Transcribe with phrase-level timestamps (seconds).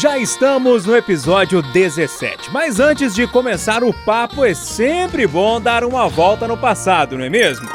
[0.00, 5.84] Já estamos no episódio 17, mas antes de começar o papo é sempre bom dar
[5.84, 7.68] uma volta no passado, não é mesmo?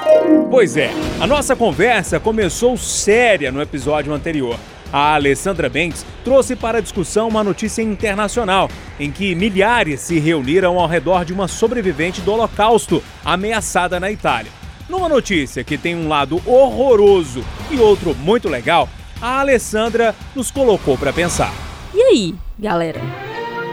[0.49, 0.89] Pois é,
[1.21, 4.57] a nossa conversa começou séria no episódio anterior.
[4.91, 10.79] A Alessandra Mendes trouxe para a discussão uma notícia internacional em que milhares se reuniram
[10.79, 14.51] ao redor de uma sobrevivente do Holocausto ameaçada na Itália.
[14.89, 18.89] Numa notícia que tem um lado horroroso e outro muito legal,
[19.21, 21.53] a Alessandra nos colocou para pensar.
[21.95, 22.99] E aí, galera?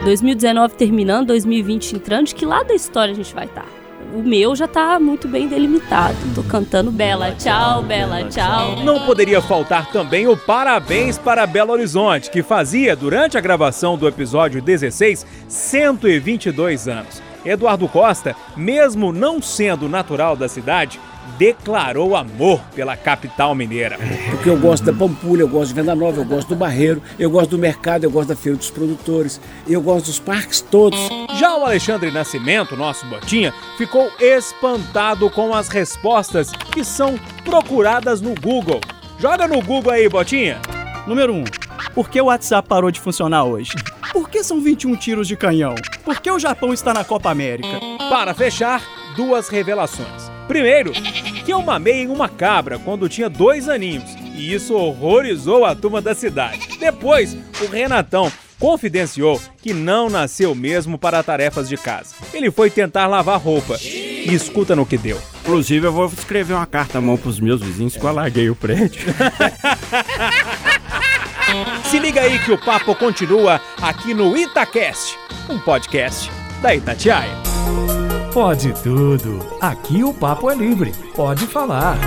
[0.04, 3.66] 2019 terminando, 2020 entrando, de que lado da história a gente vai estar?
[4.14, 6.14] O meu já tá muito bem delimitado.
[6.32, 8.84] Tô cantando Bela Tchau, Bela Tchau.
[8.84, 14.06] Não poderia faltar também o parabéns para Belo Horizonte, que fazia, durante a gravação do
[14.06, 17.31] episódio 16, 122 anos.
[17.44, 21.00] Eduardo Costa, mesmo não sendo natural da cidade,
[21.38, 23.98] declarou amor pela capital mineira.
[24.30, 27.30] Porque eu gosto da Pampulha, eu gosto de Venda Nova, eu gosto do Barreiro, eu
[27.30, 30.98] gosto do mercado, eu gosto da Feira dos Produtores, eu gosto dos parques todos.
[31.38, 38.34] Já o Alexandre Nascimento, nosso botinha, ficou espantado com as respostas que são procuradas no
[38.34, 38.80] Google.
[39.18, 40.60] Joga no Google aí, botinha.
[41.06, 41.36] Número 1.
[41.36, 41.44] Um,
[41.94, 43.72] por que o WhatsApp parou de funcionar hoje?
[44.12, 45.74] Por que são 21 tiros de canhão?
[46.04, 47.80] Por que o Japão está na Copa América?
[48.10, 48.82] Para fechar,
[49.16, 50.30] duas revelações.
[50.46, 50.92] Primeiro,
[51.46, 56.02] que eu mamei em uma cabra quando tinha dois aninhos, e isso horrorizou a turma
[56.02, 56.76] da cidade.
[56.78, 62.14] Depois, o Renatão confidenciou que não nasceu mesmo para tarefas de casa.
[62.34, 63.78] Ele foi tentar lavar roupa.
[63.80, 65.20] E escuta no que deu.
[65.40, 68.54] Inclusive, eu vou escrever uma carta à mão pros meus vizinhos que eu alarguei o
[68.54, 69.02] prédio.
[71.84, 75.18] Se liga aí que o papo continua aqui no Itacast,
[75.48, 76.30] um podcast
[76.62, 77.32] da Itatiaia.
[78.32, 79.38] Pode tudo.
[79.60, 80.92] Aqui o papo é livre.
[81.14, 81.98] Pode falar.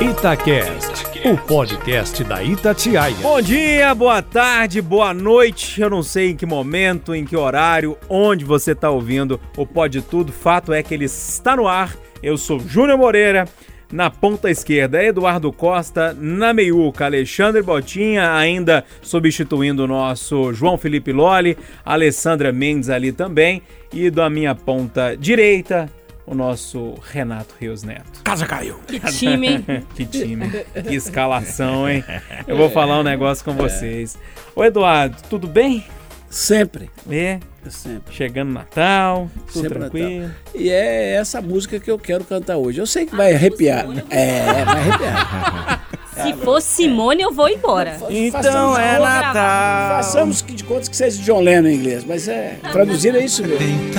[0.00, 3.16] Itacast, o podcast da Itatiaia.
[3.20, 5.80] Bom dia, boa tarde, boa noite.
[5.80, 10.02] Eu não sei em que momento, em que horário, onde você está ouvindo o Pode
[10.02, 10.30] Tudo.
[10.32, 11.96] Fato é que ele está no ar.
[12.22, 13.48] Eu sou Júnior Moreira.
[13.92, 16.16] Na ponta esquerda, Eduardo Costa.
[16.18, 21.58] Na meiuca, Alexandre Botinha, ainda substituindo o nosso João Felipe Loli.
[21.84, 23.60] Alessandra Mendes ali também.
[23.92, 25.90] E da minha ponta direita,
[26.26, 28.22] o nosso Renato Rios Neto.
[28.24, 28.78] Casa caiu.
[28.86, 29.64] Que time, hein?
[29.94, 30.48] que time.
[30.88, 32.02] Que escalação, hein?
[32.46, 34.18] Eu vou falar um negócio com vocês.
[34.56, 35.84] Ô Eduardo, tudo bem?
[36.32, 36.90] Sempre.
[37.10, 37.40] É?
[37.68, 38.14] Sempre.
[38.14, 40.22] Chegando Natal, tudo Sempre tranquilo.
[40.22, 40.36] Natal.
[40.54, 42.80] E é essa música que eu quero cantar hoje.
[42.80, 43.86] Eu sei que vai arrepiar.
[44.08, 45.86] É, vai arrepiar.
[46.24, 47.98] Se for Simone, eu vou embora.
[48.08, 49.32] Então é vou Natal.
[49.32, 50.02] gravar.
[50.02, 53.42] Façamos que de contas que seja John Lennon em inglês, mas é traduzir é isso
[53.46, 53.90] mesmo.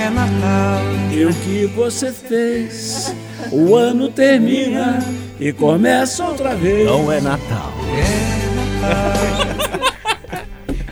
[0.00, 0.80] É Natal.
[1.12, 3.14] E o que você fez?
[3.52, 4.98] O ano termina
[5.38, 6.84] e começa outra vez.
[6.84, 7.72] Não é Natal.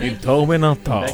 [0.06, 1.04] Então é Natal.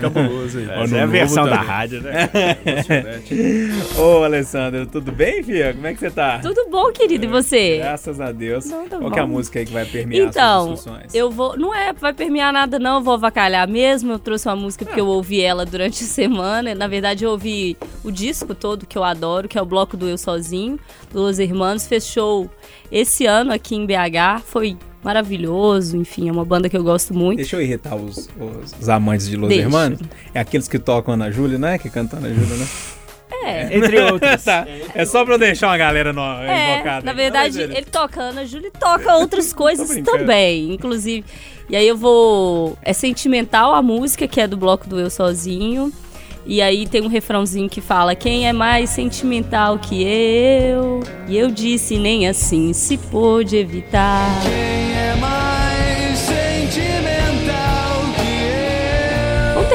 [0.00, 0.68] Cabuloso aí.
[0.70, 2.28] Essa é a versão da rádio, né?
[3.98, 5.72] Ô, Alessandra, tudo bem, filha?
[5.74, 6.38] Como é que você tá?
[6.40, 7.78] Tudo bom, querido, e você?
[7.78, 8.66] Graças a Deus.
[8.66, 11.14] Não, tá Qual que é a música aí que vai permear Então, suas discussões?
[11.14, 11.56] eu vou.
[11.58, 12.96] Não é, vai permear nada, não.
[12.96, 14.12] Eu vou avacalhar mesmo.
[14.12, 16.74] Eu trouxe uma música porque eu ouvi ela durante a semana.
[16.74, 20.08] Na verdade, eu ouvi o disco todo que eu adoro, que é o Bloco do
[20.08, 20.78] Eu Sozinho,
[21.12, 21.86] do Los Hermanos.
[21.86, 22.50] Fechou
[22.90, 24.42] esse ano aqui em BH.
[24.44, 25.96] Foi maravilhoso.
[25.96, 27.36] Enfim, é uma banda que eu gosto muito.
[27.38, 29.62] Deixa eu irritar os, os- os amantes de Los Deixa.
[29.64, 30.00] Hermanos.
[30.34, 31.78] É aqueles que tocam Ana Júlia, né?
[31.78, 32.66] Que cantam Ana Júlia, né?
[33.44, 33.76] É.
[33.76, 34.42] Entre outros.
[34.44, 34.66] tá.
[34.94, 37.04] É só pra eu deixar uma galera no, É, invocada.
[37.06, 41.24] na verdade, Não, mas ele toca Ana Júlia e toca outras coisas também, inclusive.
[41.68, 42.76] E aí eu vou.
[42.82, 45.92] É sentimental a música, que é do bloco do Eu Sozinho.
[46.48, 51.00] E aí tem um refrãozinho que fala: Quem é mais sentimental que eu?
[51.28, 54.30] E eu disse: Nem assim se pôde evitar.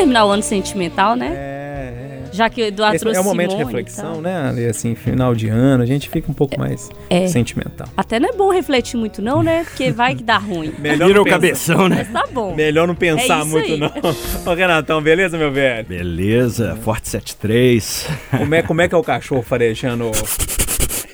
[0.01, 1.31] Terminar o ano sentimental, né?
[1.35, 2.67] É, Já que o é.
[2.67, 4.49] Eduardo Esse trouxe é um momento de Simone e reflexão, né?
[4.49, 7.27] Ali, assim, final de ano, a gente fica um pouco mais É.
[7.27, 7.87] sentimental.
[7.95, 9.63] Até não é bom refletir muito, não, né?
[9.63, 10.73] Porque vai que dá ruim.
[10.79, 12.07] Melhor Vira o cabeção, né?
[12.11, 12.55] Tá bom.
[12.55, 13.77] Melhor não pensar É muito, aí.
[13.79, 13.91] não.
[14.51, 15.85] Ô, Renatão, beleza, meu velho?
[15.87, 18.07] Beleza, Forte 73.
[18.37, 20.09] Como é, como é que é o cachorro farejando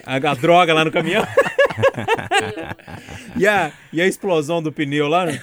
[0.05, 1.25] a, a droga lá no caminhão?
[3.37, 5.25] e, a, e a explosão do pneu lá?
[5.25, 5.41] né?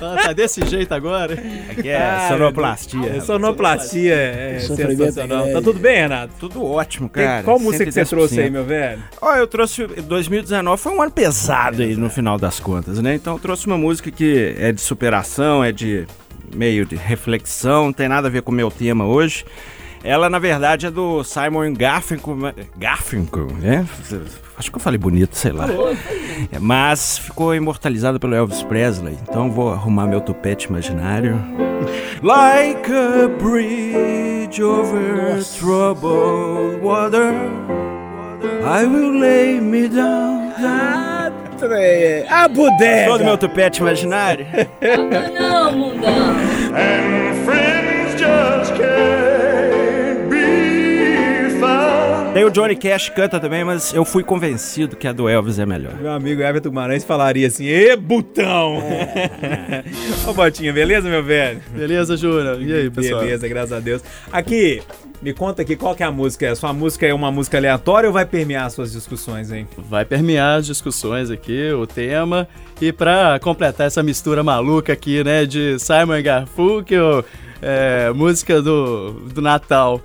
[0.00, 1.34] Tá, desse jeito agora?
[1.70, 3.08] Aqui é Ah, sonoplastia.
[3.16, 5.46] É sonoplastia, é Sofrimento sensacional.
[5.46, 6.32] é- Tá tudo bem, Renato?
[6.38, 7.42] Tudo ótimo, Tem- cara.
[7.42, 8.08] qual música que você 110%.
[8.10, 9.02] trouxe aí, meu velho?
[9.20, 9.86] Ó, eu trouxe.
[9.86, 13.14] 2019 foi um ano pesado aí no final das contas, né?
[13.14, 16.06] Então eu trouxe uma música que é de superação, é de
[16.54, 19.44] meio de reflexão, não tem nada a ver com o meu tema hoje.
[20.02, 22.36] Ela, na verdade, é do Simon Garfunkel,
[22.76, 23.86] Garfunkel, né?
[24.56, 25.66] Acho que eu falei bonito, sei lá.
[26.52, 29.18] É, mas ficou imortalizada pelo Elvis Presley.
[29.28, 31.40] Então vou arrumar meu tupete imaginário.
[32.22, 37.34] Like a bridge over troubled water,
[38.64, 40.52] I will lay me down.
[40.56, 41.30] Ah,
[42.28, 43.10] a bodega.
[43.10, 44.46] Todo meu tupete imaginário.
[45.34, 46.34] Não, mundão.
[52.34, 55.64] Tem o Johnny Cash canta também, mas eu fui convencido que a do Elvis é
[55.64, 55.94] melhor.
[55.94, 58.82] Meu amigo Everton Guimarães falaria assim, ê, botão!
[60.26, 61.62] Ô, Botinha, beleza, meu velho?
[61.70, 62.56] Beleza, Jura?
[62.56, 63.20] E aí, pessoal?
[63.20, 64.02] Beleza, graças a Deus.
[64.32, 64.82] Aqui,
[65.22, 66.50] me conta aqui, qual que é a música?
[66.50, 69.68] A sua música é uma música aleatória ou vai permear suas discussões, hein?
[69.78, 72.48] Vai permear as discussões aqui, o tema.
[72.80, 77.24] E pra completar essa mistura maluca aqui, né, de Simon Garfunkel,
[77.62, 80.02] é, música do, do Natal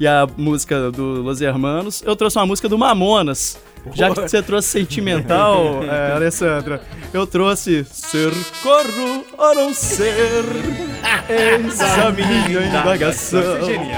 [0.00, 3.58] e a música do Los Hermanos, eu trouxe uma música do Mamonas.
[3.92, 6.82] Já que você trouxe sentimental, é, Alessandra,
[7.12, 8.32] eu trouxe Ser
[8.62, 10.44] corro ou não ser,
[11.28, 13.42] eis a minha indagação.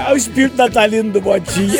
[0.05, 1.79] Ah, o espírito natalino do Botinha.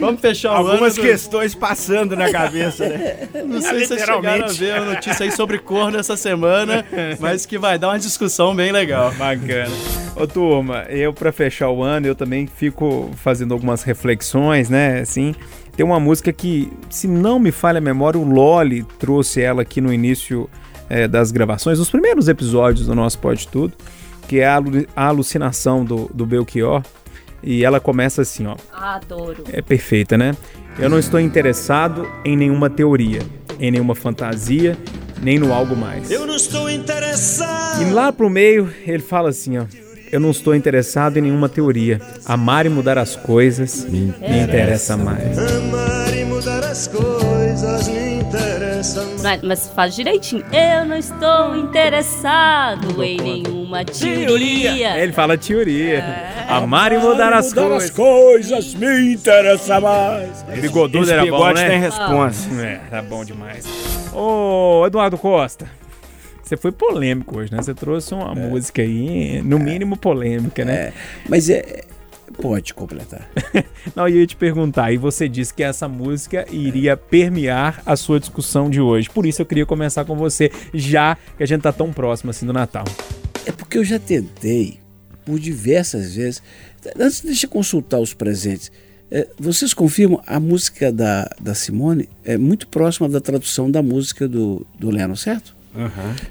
[0.00, 3.28] Vamos fechar o Algumas do- questões passando na cabeça, né?
[3.46, 6.84] Não sei se vocês chegaram a ver a notícia aí sobre corno essa semana,
[7.18, 9.12] mas que vai dar uma discussão bem legal.
[9.12, 9.70] Bacana.
[10.16, 15.34] Ô, turma, eu pra fechar o ano, eu também fico fazendo algumas reflexões, né, assim...
[15.74, 19.80] Tem uma música que, se não me falha a memória, o Loli trouxe ela aqui
[19.80, 20.46] no início
[20.90, 23.72] eh, das gravações, nos primeiros episódios do nosso Pode Tudo,
[24.28, 24.60] que é a
[25.06, 26.82] alucinação do, do Belchior.
[27.42, 28.56] E ela começa assim, ó.
[28.72, 29.44] Adoro.
[29.52, 30.34] É perfeita, né?
[30.78, 33.20] Eu não estou interessado em nenhuma teoria,
[33.58, 34.76] em nenhuma fantasia,
[35.20, 36.10] nem no algo mais.
[36.10, 37.82] Eu não estou interessado.
[37.82, 39.64] E lá pro meio, ele fala assim, ó.
[40.10, 41.98] Eu não estou interessado em nenhuma teoria.
[42.26, 45.38] Amar e mudar as coisas me interessa mais.
[45.38, 47.11] Amar e mudar as coisas me interessa mais.
[49.22, 50.44] Mas, mas faz direitinho.
[50.52, 54.98] Eu não estou interessado em nenhuma teoria.
[54.98, 56.04] Ele fala teoria.
[56.48, 57.90] Amar e mudar as Mudar coisas.
[57.90, 60.42] as coisas me interessa mais.
[60.60, 61.68] Bigodudo Esse era bom, né?
[61.68, 62.48] tem responsa.
[62.60, 63.64] É, tá bom demais.
[64.12, 65.66] Ô, Eduardo Costa.
[66.42, 67.62] Você foi polêmico hoje, né?
[67.62, 70.74] Você trouxe uma música aí, no mínimo polêmica, né?
[70.74, 70.92] É,
[71.28, 71.84] mas é.
[72.40, 73.30] Pode completar.
[73.94, 78.18] Não, eu ia te perguntar, e você disse que essa música iria permear a sua
[78.18, 79.10] discussão de hoje.
[79.10, 82.46] Por isso eu queria começar com você, já que a gente tá tão próximo assim
[82.46, 82.84] do Natal.
[83.46, 84.78] É porque eu já tentei,
[85.24, 86.42] por diversas vezes.
[86.98, 88.70] Antes, deixa eu consultar os presentes.
[89.10, 94.26] É, vocês confirmam a música da, da Simone é muito próxima da tradução da música
[94.26, 95.54] do, do Lennon, certo?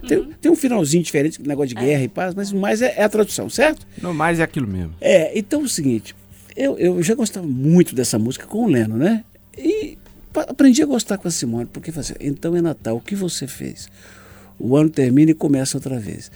[0.07, 3.03] Tem, tem um finalzinho diferente, negócio de guerra e paz, mas o mais é, é
[3.03, 3.85] a tradução, certo?
[4.01, 4.93] No mais é aquilo mesmo.
[5.01, 6.15] É, então é o seguinte,
[6.55, 9.23] eu, eu já gostava muito dessa música com o Leno, né?
[9.57, 9.97] E
[10.35, 13.89] aprendi a gostar com a Simone, porque fazia, então é Natal, o que você fez?
[14.59, 16.31] O ano termina e começa outra vez.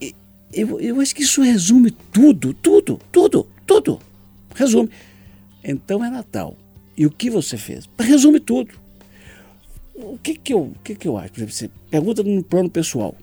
[0.00, 0.14] E
[0.52, 3.98] eu, eu acho que isso resume tudo, tudo, tudo, tudo.
[4.54, 4.90] Resume.
[5.64, 6.56] Então é Natal.
[6.96, 7.88] E o que você fez?
[7.98, 8.74] Resume tudo.
[9.96, 11.32] O que que eu, o que que eu acho?
[11.32, 13.14] Por exemplo, você pergunta no plano pessoal.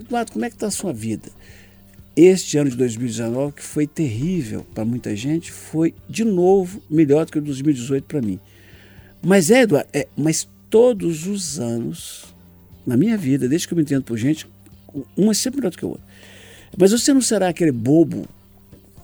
[0.00, 1.30] Eduardo, como é que está a sua vida?
[2.16, 7.30] Este ano de 2019, que foi terrível para muita gente, foi de novo melhor do
[7.30, 8.40] que o de 2018 para mim.
[9.22, 12.34] Mas é, Eduardo, é, mas todos os anos,
[12.84, 14.46] na minha vida, desde que eu me entendo por gente,
[15.16, 16.04] um é sempre melhor do que o outro.
[16.76, 18.26] Mas você não será aquele bobo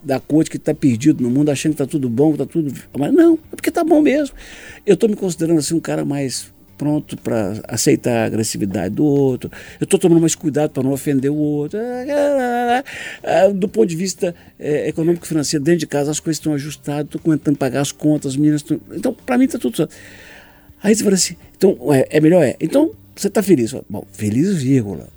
[0.02, 2.72] da corte que está perdido no mundo, achando que está tudo bom, está tudo.
[2.98, 4.36] Mas não, é porque está bom mesmo.
[4.84, 9.50] Eu estou me considerando assim um cara mais pronto para aceitar a agressividade do outro.
[9.80, 11.78] Eu estou tomando mais cuidado para não ofender o outro.
[13.22, 17.06] Ah, Do ponto de vista eh, econômico financeiro, dentro de casa as coisas estão ajustadas,
[17.06, 18.80] estou tentando pagar as contas, as meninas estão.
[18.92, 19.94] Então, para mim está tudo certo.
[20.82, 22.56] Aí você fala assim, então, é, é melhor é.
[22.60, 23.72] Então, você está feliz?
[23.88, 25.08] Bom, feliz, vírgula.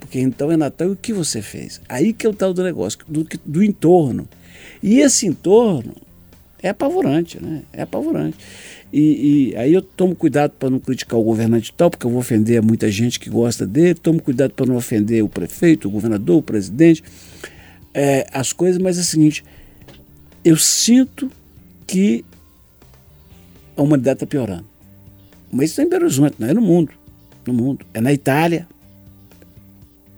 [0.00, 1.80] Porque então é Natal e o que você fez?
[1.88, 4.26] Aí que é o tal do negócio, do, do entorno.
[4.82, 5.94] E esse entorno
[6.62, 7.62] é apavorante, né?
[7.72, 8.36] É apavorante.
[8.92, 12.20] E, e aí eu tomo cuidado para não criticar o governante tal, porque eu vou
[12.20, 16.38] ofender muita gente que gosta dele, tomo cuidado para não ofender o prefeito, o governador,
[16.38, 17.02] o presidente,
[17.92, 19.44] é, as coisas, mas é o seguinte,
[20.44, 21.30] eu sinto
[21.86, 22.24] que
[23.76, 24.64] a humanidade está piorando.
[25.50, 26.92] Mas isso é em Belo Horizonte, não é no mundo.
[27.46, 27.84] No mundo.
[27.94, 28.66] É na Itália,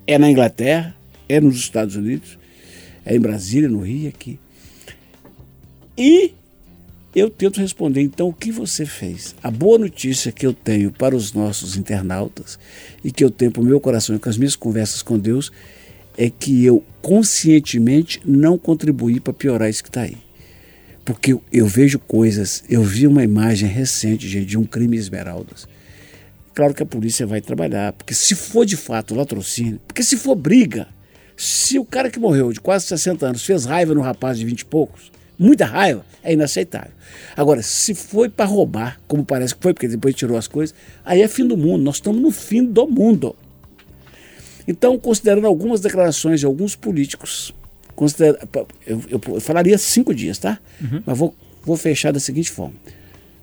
[0.07, 0.95] é na Inglaterra,
[1.29, 2.39] é nos Estados Unidos,
[3.05, 4.39] é em Brasília, no Rio, aqui.
[5.97, 6.33] E
[7.15, 9.35] eu tento responder, então, o que você fez?
[9.43, 12.59] A boa notícia que eu tenho para os nossos internautas
[13.03, 15.51] e que eu tenho para o meu coração e com as minhas conversas com Deus
[16.17, 20.19] é que eu conscientemente não contribuí para piorar isso que está aí.
[21.05, 25.67] Porque eu, vejo coisas, eu vi uma imagem recente gente, de um crime esmeraldas.
[26.55, 30.37] Claro que a polícia vai trabalhar, porque se for de fato latrocínio, porque se for
[30.37, 30.87] briga,
[31.37, 34.61] se o cara que morreu de quase 60 anos fez raiva no rapaz de 20
[34.61, 36.93] e poucos, muita raiva, é inaceitável.
[37.35, 41.23] Agora, se foi para roubar, como parece que foi, porque depois tirou as coisas, aí
[41.23, 41.83] é fim do mundo.
[41.83, 43.35] Nós estamos no fim do mundo.
[44.69, 47.55] Então, considerando algumas declarações de alguns políticos,
[47.97, 48.39] considera,
[48.87, 50.61] eu, eu, eu, falaria cinco dias, tá?
[50.81, 51.03] Uhum.
[51.07, 52.75] Mas vou, vou fechar da seguinte forma.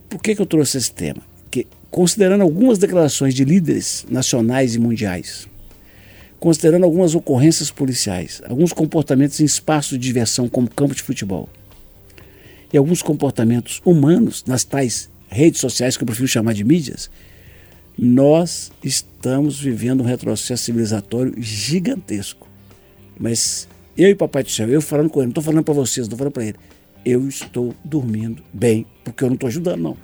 [0.07, 1.21] Por que, que eu trouxe esse tema?
[1.49, 5.47] Que, considerando algumas declarações de líderes nacionais e mundiais,
[6.39, 11.49] considerando algumas ocorrências policiais, alguns comportamentos em espaços de diversão, como campo de futebol,
[12.71, 17.09] e alguns comportamentos humanos nas tais redes sociais que eu prefiro chamar de mídias,
[17.97, 22.47] nós estamos vivendo um retrocesso civilizatório gigantesco.
[23.19, 26.05] Mas eu e Papai do Céu, eu falando com ele, não estou falando para vocês,
[26.05, 26.55] estou falando para ele,
[27.03, 29.97] eu estou dormindo bem, porque eu não estou ajudando, não.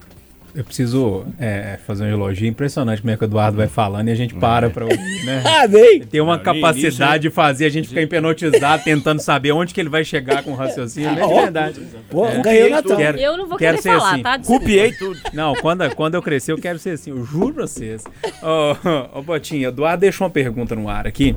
[0.55, 4.11] Eu preciso é, fazer um elogio impressionante como é que o Eduardo vai falando e
[4.11, 5.41] a gente para para ouvir, né?
[5.47, 5.63] ah!
[6.11, 10.05] Tem uma capacidade de fazer a gente ficar hipnotizado, tentando saber onde que ele vai
[10.05, 11.09] chegar com o raciocínio.
[11.09, 11.81] É de verdade.
[12.07, 12.39] Pô, é.
[12.39, 12.97] ganhei o Natal.
[12.97, 14.21] Quero, eu não vou quero querer falar, assim.
[14.21, 14.39] tá?
[14.39, 15.19] Copiei tudo.
[15.33, 18.03] Não, quando, quando eu crescer eu quero ser assim, eu juro pra vocês.
[18.03, 21.35] Ô, oh, oh, Botinha, Eduardo deixou uma pergunta no ar aqui.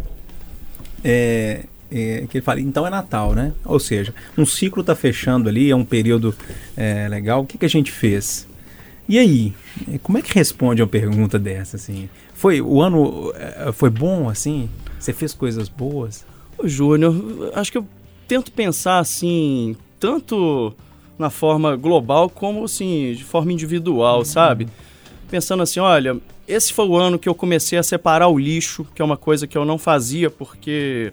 [1.02, 3.52] É, é, que ele fala, então é Natal, né?
[3.64, 6.35] Ou seja, um ciclo está fechando ali, é um período
[6.76, 7.42] é, legal.
[7.42, 8.46] O que, que a gente fez?
[9.08, 9.54] E aí,
[10.02, 12.08] como é que responde uma pergunta dessa, assim?
[12.34, 14.68] Foi, o ano é, foi bom, assim?
[14.98, 16.26] Você fez coisas boas?
[16.58, 17.86] Ô, Júnior, acho que eu
[18.26, 20.75] tento pensar, assim, tanto
[21.18, 24.25] na forma global como, assim, de forma individual, uhum.
[24.25, 24.68] sabe?
[25.30, 29.02] Pensando assim, olha, esse foi o ano que eu comecei a separar o lixo, que
[29.02, 31.12] é uma coisa que eu não fazia porque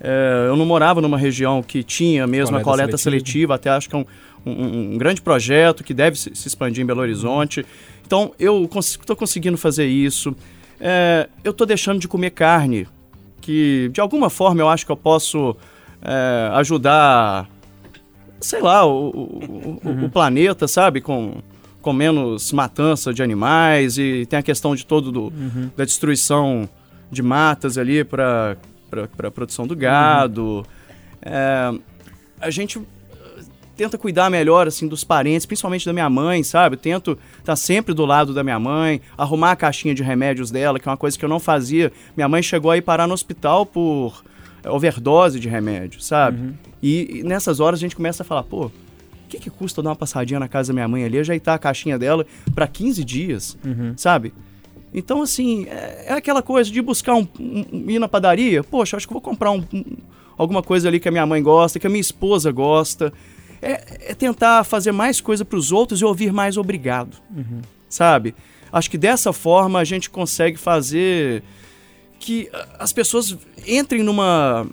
[0.00, 3.00] é, eu não morava numa região que tinha mesmo coleta a coleta seletiva.
[3.00, 4.06] seletiva, até acho que é um,
[4.44, 7.64] um, um, grande projeto que deve se, se expandir em Belo Horizonte.
[8.06, 10.34] Então, eu estou conseguindo fazer isso.
[10.80, 12.88] É, eu estou deixando de comer carne,
[13.40, 15.56] que de alguma forma eu acho que eu posso
[16.02, 17.48] é, ajudar,
[18.40, 20.04] sei lá, o, o, uhum.
[20.06, 21.00] o, planeta, sabe?
[21.00, 21.42] Com,
[21.82, 25.70] com menos matança de animais e tem a questão de todo do, uhum.
[25.76, 26.68] da destruição
[27.10, 28.56] de matas ali para
[28.90, 30.42] para a produção do gado.
[30.42, 30.64] Uhum.
[31.22, 31.72] É,
[32.40, 32.80] a gente
[33.76, 36.76] tenta cuidar melhor assim dos parentes, principalmente da minha mãe, sabe?
[36.76, 40.50] Eu tento estar tá sempre do lado da minha mãe, arrumar a caixinha de remédios
[40.50, 41.92] dela, que é uma coisa que eu não fazia.
[42.16, 44.22] Minha mãe chegou a ir parar no hospital por
[44.68, 46.40] overdose de remédio, sabe?
[46.40, 46.54] Uhum.
[46.82, 48.72] E, e, nessas horas a gente começa a falar, pô, o
[49.28, 51.98] que, que custa dar uma passadinha na casa da minha mãe ali, ajeitar a caixinha
[51.98, 53.94] dela para 15 dias, uhum.
[53.96, 54.32] sabe?
[54.92, 58.62] Então, assim, é, é, aquela coisa de buscar um, um, ir na padaria.
[58.64, 59.84] Poxa, acho que vou comprar um, um,
[60.36, 63.12] alguma coisa ali que a minha mãe gosta, que a minha esposa gosta.
[63.62, 67.60] É, é tentar fazer mais coisa para os outros e ouvir mais obrigado, uhum.
[67.88, 68.34] sabe?
[68.72, 71.42] Acho que dessa forma a gente consegue fazer
[72.18, 73.36] que as pessoas
[73.66, 74.66] entrem numa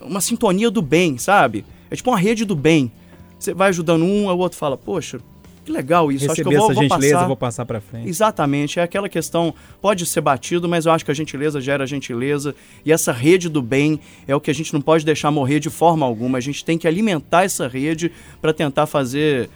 [0.00, 1.64] uma sintonia do bem, sabe?
[1.90, 2.90] É tipo uma rede do bem.
[3.38, 5.20] Você vai ajudando um, o outro fala, poxa,
[5.64, 6.26] que legal isso.
[6.26, 7.26] Receber acho que eu vou, essa vou gentileza, passar...
[7.26, 8.08] vou passar para frente.
[8.08, 8.80] Exatamente.
[8.80, 12.54] É aquela questão, pode ser batido, mas eu acho que a gentileza gera gentileza.
[12.84, 15.70] E essa rede do bem é o que a gente não pode deixar morrer de
[15.70, 16.38] forma alguma.
[16.38, 19.48] A gente tem que alimentar essa rede para tentar fazer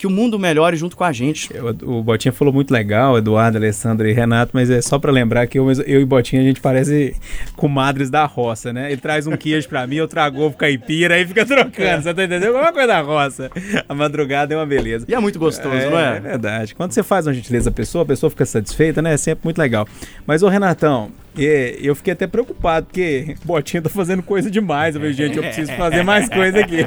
[0.00, 1.54] que o mundo melhore junto com a gente.
[1.54, 5.46] Eu, o Botinha falou muito legal, Eduardo, Alessandro e Renato, mas é só para lembrar
[5.46, 7.14] que eu, eu e Botinha a gente parece
[7.54, 8.90] comadres da roça, né?
[8.90, 12.00] Ele traz um queijo para mim, eu trago ovo caipira, aí fica trocando, é.
[12.00, 12.56] você tá entendendo?
[12.56, 13.50] É uma coisa da roça.
[13.86, 15.04] A madrugada é uma beleza.
[15.06, 16.16] E é muito gostoso, é, não é?
[16.16, 16.74] É verdade.
[16.74, 19.12] Quando você faz uma gentileza à pessoa, a pessoa fica satisfeita, né?
[19.12, 19.86] É sempre muito legal.
[20.26, 24.94] Mas, ô Renatão, eu fiquei até preocupado, porque Botinha tá fazendo coisa demais.
[24.94, 26.86] Eu falei, gente, eu preciso fazer mais coisa aqui.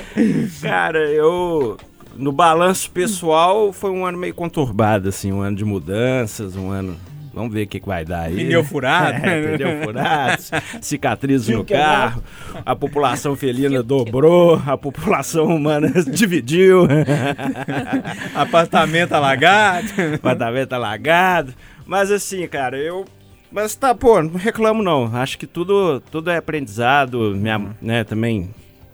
[0.62, 1.76] Cara, eu
[2.16, 6.96] no balanço pessoal, foi um ano meio conturbado, assim, um ano de mudanças, um ano.
[7.32, 8.36] Vamos ver o que, que vai dar aí.
[8.36, 9.18] Pneu furado.
[9.26, 10.42] É, pneu furado,
[10.80, 12.22] cicatrizes no carro,
[12.64, 16.86] a população felina dobrou, a população humana dividiu.
[18.34, 19.88] Apartamento alagado.
[20.14, 21.52] Apartamento alagado.
[21.84, 23.04] Mas assim, cara, eu
[23.50, 25.14] mas tá, pô, não reclamo não.
[25.14, 27.36] Acho que tudo, tudo é aprendizado.
[27.36, 28.50] Minha, né, também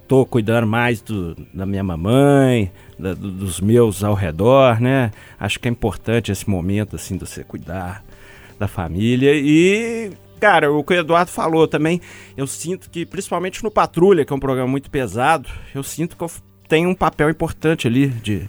[0.07, 5.11] tô cuidando mais do, da minha mamãe, da, dos meus ao redor, né?
[5.39, 8.05] Acho que é importante esse momento, assim, de você cuidar
[8.59, 9.33] da família.
[9.35, 12.01] E, cara, o que o Eduardo falou também,
[12.37, 16.23] eu sinto que, principalmente no Patrulha, que é um programa muito pesado, eu sinto que
[16.23, 16.31] eu
[16.69, 18.49] tenho um papel importante ali de.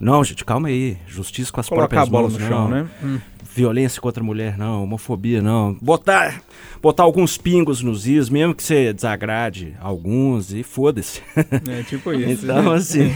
[0.00, 0.96] Não, gente, calma aí.
[1.06, 2.70] Justiça com as Colocar próprias a bola mãos, no chão, não.
[2.70, 2.88] né?
[3.02, 3.18] Hum
[3.58, 5.74] violência contra a mulher, não, homofobia, não.
[5.82, 6.40] Botar,
[6.80, 11.20] botar alguns pingos nos is, mesmo que você desagrade alguns, e foda-se.
[11.68, 12.44] É tipo isso.
[12.44, 13.12] então, assim.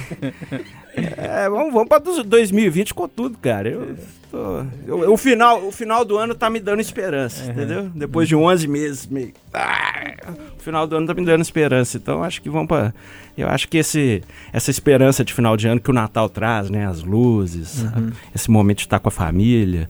[0.96, 3.68] é, vamos, vamos pra 2020 com tudo, cara.
[3.68, 3.96] Eu,
[4.30, 7.88] tô- eu- o, final, o final do ano tá me dando esperança, entendeu?
[7.94, 9.32] Depois de 11 meses, meio.
[9.54, 10.12] Ah,
[10.58, 11.96] o final do ano tá me dando esperança.
[11.96, 12.92] Então, acho que vamos pra.
[13.38, 14.22] Eu acho que esse,
[14.52, 16.86] essa esperança de final de ano que o Natal traz, né?
[16.86, 19.88] As luzes, a- esse momento de estar com a família.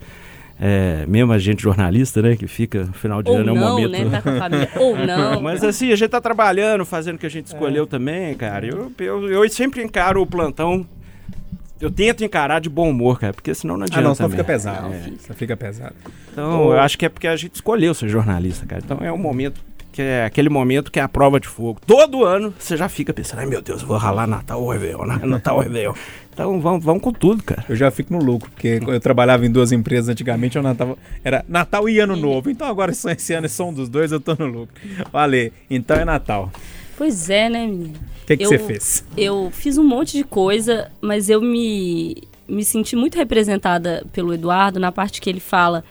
[0.65, 2.37] É, mesmo a gente jornalista, né?
[2.37, 3.91] Que fica no final de Ou ano é um não, momento.
[3.91, 4.09] né?
[4.11, 4.71] Tá com a família.
[4.79, 5.41] Ou não.
[5.43, 8.65] Mas assim, a gente tá trabalhando, fazendo o que a gente escolheu também, cara.
[8.65, 10.87] Eu, eu, eu sempre encaro o plantão.
[11.81, 14.03] Eu tento encarar de bom humor, cara, porque senão não Ah, adianta.
[14.07, 14.95] não, senão fica pesado.
[14.95, 15.11] É.
[15.27, 15.97] Só fica pesado.
[16.31, 18.81] Então, eu acho que é porque a gente escolheu ser jornalista, cara.
[18.85, 21.81] Então é um momento que é aquele momento que é a prova de fogo.
[21.85, 25.05] Todo ano você já fica pensando, ai meu Deus, eu vou ralar Natal ou Réveillon,
[25.07, 25.21] né?
[25.25, 25.93] Natal ou Réveillon.
[26.33, 27.65] Então vamos, vamos com tudo, cara.
[27.69, 31.45] Eu já fico no lucro, porque eu trabalhava em duas empresas antigamente, eu Natal, era
[31.49, 32.51] Natal e Ano Novo.
[32.51, 34.75] Então agora só esse ano são um dos dois, eu tô no lucro.
[35.13, 36.51] Vale, então é Natal.
[36.97, 37.99] Pois é, né, menina?
[38.23, 39.05] O que, que Eu- você fez?
[39.17, 42.17] Eu fiz um monte de coisa, mas eu me,
[42.49, 45.85] me senti muito representada pelo Eduardo na parte que ele fala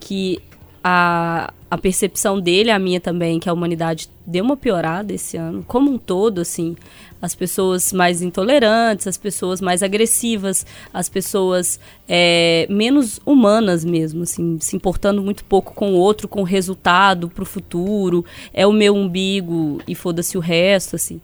[0.00, 0.38] que
[0.82, 5.64] a, a percepção dele, a minha também, que a humanidade deu uma piorada esse ano,
[5.66, 6.76] como um todo, assim.
[7.20, 14.58] As pessoas mais intolerantes, as pessoas mais agressivas, as pessoas é, menos humanas mesmo, assim,
[14.60, 18.24] se importando muito pouco com o outro, com o resultado pro futuro.
[18.52, 21.20] É o meu umbigo e foda-se o resto, assim.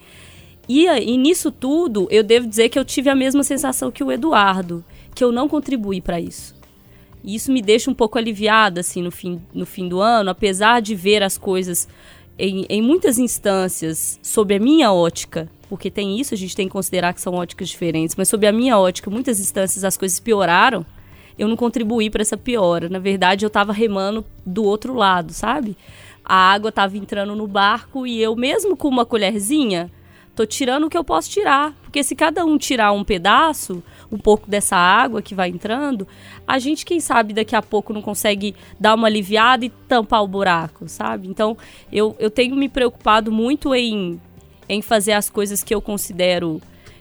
[0.69, 4.11] E, e nisso tudo, eu devo dizer que eu tive a mesma sensação que o
[4.11, 4.85] Eduardo,
[5.15, 6.55] que eu não contribuí para isso.
[7.25, 10.81] E isso me deixa um pouco aliviada, assim, no fim, no fim do ano, apesar
[10.81, 11.89] de ver as coisas
[12.39, 16.73] em, em muitas instâncias sob a minha ótica, porque tem isso, a gente tem que
[16.73, 20.85] considerar que são óticas diferentes, mas sob a minha ótica, muitas instâncias as coisas pioraram,
[21.39, 22.91] eu não contribuí para essa piora.
[22.91, 25.75] Na verdade, eu estava remando do outro lado, sabe?
[26.23, 29.91] A água estava entrando no barco e eu, mesmo com uma colherzinha,
[30.37, 31.73] tô tirando o que eu posso tirar.
[31.85, 36.07] Porque se cada um tirar um pedaço, um pouco dessa água que vai entrando,
[36.47, 40.29] a gente, quem sabe, daqui a pouco não consegue dar uma aliviada e tampar o
[40.29, 41.29] buraco, sabe?
[41.29, 41.57] Então,
[41.91, 44.21] eu, eu tenho me preocupado muito em,
[44.73, 46.61] em fazer as coisas que eu considero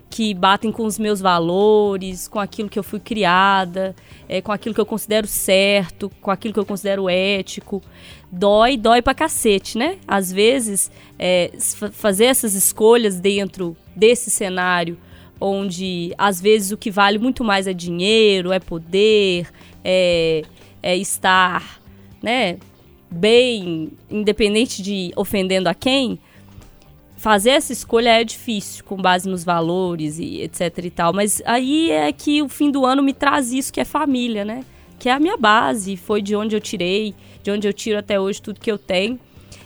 [0.09, 3.95] que batem com os meus valores, com aquilo que eu fui criada,
[4.27, 7.81] é, com aquilo que eu considero certo, com aquilo que eu considero ético.
[8.29, 9.97] Dói, dói pra cacete, né?
[10.05, 14.97] Às vezes, é, fa- fazer essas escolhas dentro desse cenário,
[15.39, 19.47] onde às vezes o que vale muito mais é dinheiro, é poder,
[19.81, 20.41] é,
[20.83, 21.79] é estar,
[22.21, 22.57] né?
[23.09, 26.19] Bem, independente de ofendendo a quem,
[27.21, 31.13] fazer essa escolha é difícil, com base nos valores e etc e tal.
[31.13, 34.65] Mas aí é que o fim do ano me traz isso, que é família, né?
[34.97, 38.19] Que é a minha base, foi de onde eu tirei, de onde eu tiro até
[38.19, 39.19] hoje tudo que eu tenho.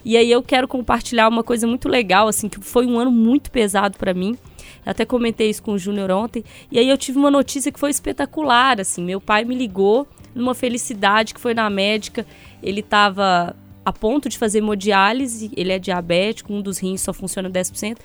[0.03, 3.49] E aí eu quero compartilhar uma coisa muito legal, assim, que foi um ano muito
[3.49, 4.37] pesado para mim.
[4.85, 6.43] Eu até comentei isso com o Júnior ontem.
[6.69, 9.01] E aí eu tive uma notícia que foi espetacular, assim.
[9.01, 12.25] Meu pai me ligou numa felicidade que foi na médica.
[12.61, 13.55] Ele estava
[13.86, 17.98] a ponto de fazer hemodiálise, ele é diabético, um dos rins só funciona 10%.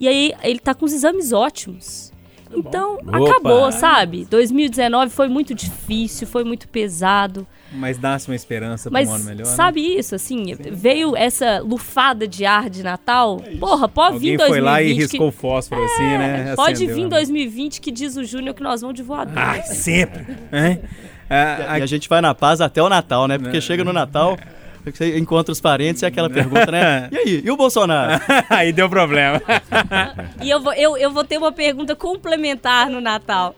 [0.00, 2.12] E aí ele tá com os exames ótimos.
[2.50, 3.18] Então, Opa!
[3.18, 4.24] acabou, sabe?
[4.24, 7.46] 2019 foi muito difícil, foi muito pesado.
[7.70, 9.46] Mas dá-se uma esperança para um ano melhor.
[9.46, 9.52] né?
[9.52, 13.42] sabe isso, assim, veio essa lufada de ar de Natal.
[13.60, 14.48] Porra, pode Alguém vir 2020.
[14.48, 16.54] foi lá e que- riscou o fósforo assim, né?
[16.56, 17.08] Pode Acendeu, vir né?
[17.10, 19.36] 2020 que diz o Júnior que nós vamos de voador.
[19.36, 20.22] Ah, sempre.
[20.50, 20.80] Hein?
[21.28, 23.36] Ah, E a gente vai na paz até o Natal, né?
[23.36, 24.38] Porque chega no Natal,
[24.96, 27.08] você encontra os parentes e é aquela pergunta, né?
[27.12, 28.20] E aí, e o Bolsonaro?
[28.48, 29.40] Aí deu problema.
[30.42, 33.54] E eu vou, eu, eu vou ter uma pergunta complementar no Natal.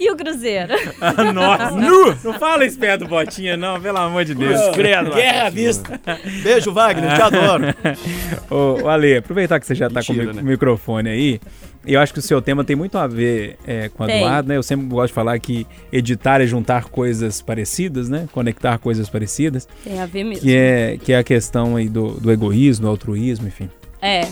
[0.00, 0.72] E o Cruzeiro?
[1.34, 2.16] Nossa, nu!
[2.24, 4.58] Não fala perto do Botinha, não, pelo amor de Deus.
[4.74, 6.00] Credo, Guerra à vista.
[6.42, 7.64] Beijo, Wagner, te adoro.
[8.50, 10.40] Ô, ô, Ale, aproveitar que você já tá com o né?
[10.40, 11.40] microfone aí,
[11.86, 14.22] eu acho que o seu tema tem muito a ver é, com a Tem.
[14.22, 14.56] Eduardo, né?
[14.56, 18.26] Eu sempre gosto de falar que editar é juntar coisas parecidas, né?
[18.32, 20.42] Conectar coisas parecidas, Tem a ver mesmo.
[20.42, 23.68] que é, que é a questão aí do, do egoísmo, do altruísmo, enfim.
[24.00, 24.22] É.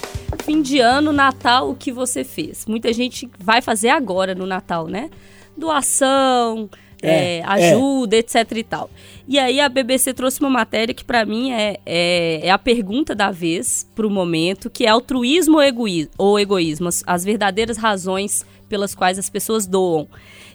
[0.44, 2.64] Fim de ano, Natal, o que você fez?
[2.66, 5.10] Muita gente vai fazer agora no Natal, né?
[5.58, 8.90] Doação, É, é, ajuda, etc e tal.
[9.26, 13.14] E aí a BBC trouxe uma matéria que pra mim é, é, é a pergunta
[13.14, 18.44] da vez pro momento, que é altruísmo ou, egoí ou egoísmo, as, as verdadeiras razões
[18.68, 20.08] pelas quais as pessoas doam.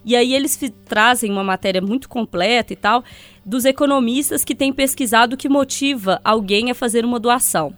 [0.06, 3.04] E aí eles trazem uma matéria muito completa e tal,
[3.46, 7.74] dos economistas que têm pesquisado o que motiva alguém a fazer uma doação.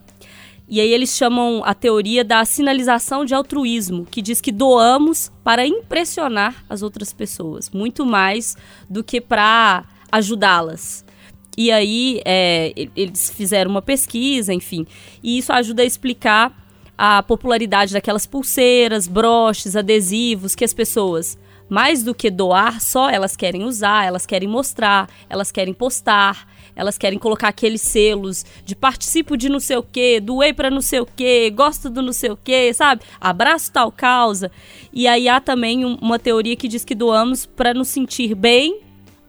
[0.67, 5.65] E aí eles chamam a teoria da sinalização de altruísmo, que diz que doamos para
[5.65, 8.57] impressionar as outras pessoas, muito mais
[8.89, 11.05] do que para ajudá-las.
[11.57, 14.85] E aí é, eles fizeram uma pesquisa, enfim,
[15.23, 16.51] e isso ajuda a explicar
[16.97, 21.37] a popularidade daquelas pulseiras, broches, adesivos que as pessoas,
[21.69, 26.97] mais do que doar, só elas querem usar, elas querem mostrar, elas querem postar, elas
[26.97, 30.99] querem colocar aqueles selos de participo de não sei o quê, doei pra não sei
[30.99, 33.01] o quê, gosto do não sei o quê, sabe?
[33.19, 34.51] Abraço tal causa.
[34.91, 38.81] E aí há também um- uma teoria que diz que doamos para nos sentir bem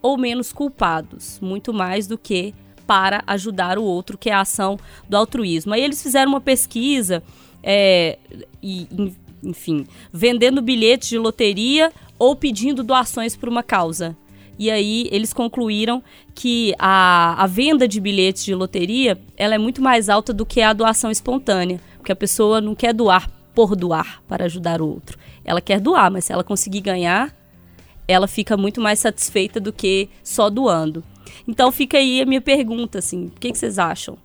[0.03, 2.55] ou menos culpados, muito mais do que
[2.87, 4.79] para ajudar o outro, que é a ação
[5.09, 5.75] do altruísmo.
[5.75, 7.23] Aí eles fizeram uma pesquisa,
[7.63, 8.19] é,
[8.63, 14.17] e, en- enfim, vendendo bilhetes de loteria ou pedindo doações para uma causa.
[14.59, 16.03] E aí eles concluíram
[16.35, 20.61] que a, a venda de bilhetes de loteria ela é muito mais alta do que
[20.61, 25.19] a doação espontânea, porque a pessoa não quer doar por doar para ajudar o outro.
[25.45, 27.35] Ela quer doar, mas se ela conseguir ganhar,
[28.07, 31.03] ela fica muito mais satisfeita do que só doando.
[31.47, 34.17] Então fica aí a minha pergunta, assim, o que, que vocês acham?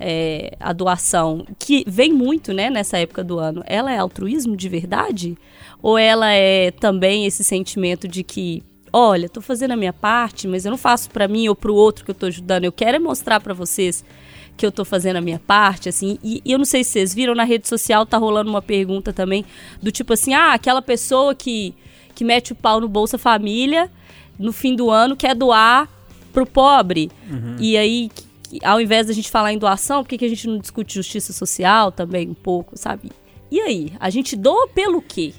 [0.00, 4.68] É, a doação, que vem muito, né, nessa época do ano, ela é altruísmo de
[4.68, 5.36] verdade?
[5.82, 10.64] Ou ela é também esse sentimento de que, olha, tô fazendo a minha parte, mas
[10.64, 13.00] eu não faço para mim ou pro outro que eu tô ajudando, eu quero é
[13.00, 14.04] mostrar para vocês
[14.56, 17.14] que eu tô fazendo a minha parte, assim, e, e eu não sei se vocês
[17.14, 19.44] viram, na rede social tá rolando uma pergunta também,
[19.80, 21.74] do tipo assim, ah, aquela pessoa que,
[22.14, 23.90] que mete o pau no Bolsa Família,
[24.38, 25.88] no fim do ano, quer doar
[26.32, 27.10] pro pobre.
[27.60, 28.10] E aí,
[28.62, 31.32] ao invés da gente falar em doação, por que, que a gente não discute justiça
[31.32, 33.10] social também um pouco, sabe?
[33.50, 35.32] E aí, a gente doa pelo quê?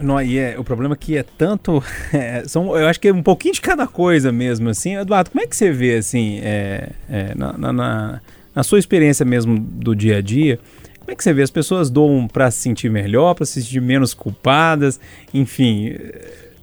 [0.00, 1.82] Não, e é, o problema é que é tanto.
[2.12, 4.96] é, são, eu acho que é um pouquinho de cada coisa mesmo, assim.
[4.96, 8.20] Eduardo, como é que você vê, assim, é, é, na, na-
[8.54, 10.58] na- sua experiência mesmo do dia a dia,
[11.00, 11.42] como é que você vê?
[11.42, 14.98] As pessoas doam pra se sentir melhor, pra se sentir menos culpadas,
[15.32, 15.94] enfim,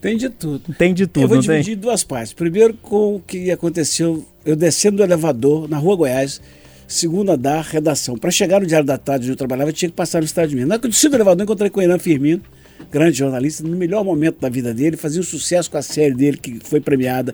[0.01, 0.73] Tem de tudo.
[0.77, 1.73] tem de eu tudo, vou não dividir tem?
[1.75, 2.33] em duas partes.
[2.33, 6.41] Primeiro, com o que aconteceu, eu descendo do elevador na Rua Goiás,
[6.87, 8.17] segundo andar, redação.
[8.17, 10.49] Para chegar no Diário da Tarde onde eu trabalhava, eu tinha que passar no Estado
[10.49, 10.67] de Minas.
[10.69, 12.41] Na hora que eu desci do elevador, eu encontrei com o Irã Firmino,
[12.91, 16.37] grande jornalista, no melhor momento da vida dele, fazia um sucesso com a série dele,
[16.37, 17.33] que foi premiada,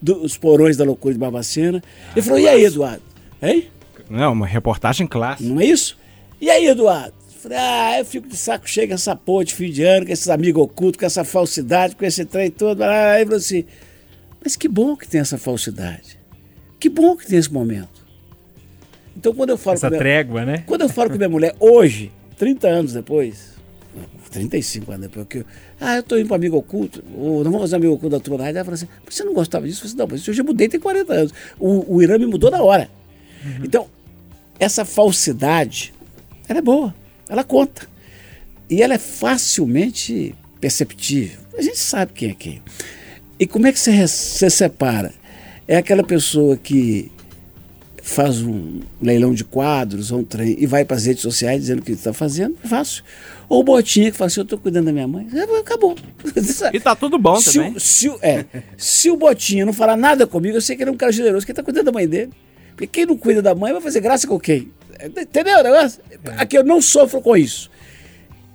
[0.00, 1.82] dos Porões da Loucura de Barbacena.
[2.12, 3.02] Ele falou, e aí, Eduardo?
[3.42, 3.68] Hein?
[4.08, 5.48] Não, uma reportagem clássica.
[5.48, 5.96] Não é isso?
[6.40, 7.14] E aí, Eduardo?
[7.40, 10.12] Falei, ah, eu fico de saco cheio com essa porra de fim de ano, com
[10.12, 12.82] esses amigos ocultos, com essa falsidade, com esse trem todo.
[12.82, 13.64] Aí ele falou assim,
[14.44, 16.18] mas que bom que tem essa falsidade.
[16.78, 18.00] Que bom que tem esse momento.
[19.16, 20.64] Então, quando eu falo Essa com minha, trégua, né?
[20.66, 23.54] quando eu falo com minha mulher hoje, 30 anos depois,
[24.30, 25.44] 35 anos depois, que eu,
[25.80, 28.38] ah, eu tô indo para amigo oculto, ou não vamos fazer amigo oculto da tua
[28.38, 29.78] rádio, ela fala assim, você não gostava disso?
[29.78, 31.32] Eu falei assim, não, mas eu já mudei tem 40 anos.
[31.58, 32.88] O, o Irã me mudou na hora.
[33.62, 33.86] Então,
[34.58, 35.92] essa falsidade,
[36.48, 36.94] ela é boa,
[37.28, 37.88] ela conta.
[38.68, 41.40] E ela é facilmente perceptível.
[41.56, 42.62] A gente sabe quem é quem.
[43.38, 45.12] E como é que você, você separa?
[45.66, 47.10] É aquela pessoa que
[48.02, 51.80] faz um leilão de quadros ou um trem e vai para as redes sociais dizendo
[51.80, 53.04] o que está fazendo, fácil.
[53.50, 55.26] Ou o Botinha que fala assim, eu estou cuidando da minha mãe.
[55.34, 55.94] É, Acabou.
[56.72, 57.72] E tá tudo bom se também.
[57.72, 58.44] O, se, o- é,
[58.78, 61.44] se o Botinha não falar nada comigo, eu sei que ele é um cara generoso,
[61.44, 62.30] que ele está cuidando da mãe dele.
[62.70, 64.70] Porque quem não cuida da mãe vai fazer graça com quem?
[65.04, 66.00] Entendeu o negócio?
[66.38, 67.68] Aqui eu não sofro com isso.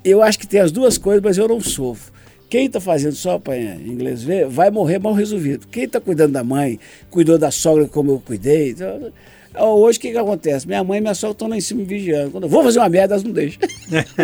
[0.03, 2.13] Eu acho que tem as duas coisas, mas eu não sofro.
[2.49, 5.67] Quem está fazendo só para inglês ver, vai morrer mal resolvido.
[5.67, 6.79] Quem está cuidando da mãe,
[7.09, 8.69] cuidou da sogra como eu cuidei.
[8.69, 9.11] então,
[9.59, 10.67] Hoje o que, que acontece?
[10.67, 12.31] Minha mãe e minha sogra estão lá em cima me vigiando.
[12.31, 13.61] Quando eu vou fazer uma merda, elas não deixam.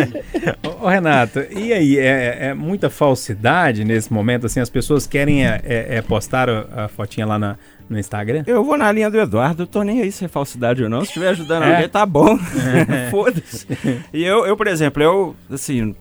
[0.82, 5.60] Ô, Renato, e aí, é, é muita falsidade nesse momento, assim, as pessoas querem é,
[5.64, 7.56] é, é, postar a, a fotinha lá na-
[7.88, 8.42] no Instagram?
[8.46, 11.00] Eu vou na linha do Eduardo, eu tô nem aí se é falsidade ou não.
[11.02, 11.74] Se estiver ajudando É.
[11.74, 12.36] alguém, tá bom.
[13.10, 13.66] Foda-se.
[14.12, 15.94] E eu, eu, por exemplo, eu, assim,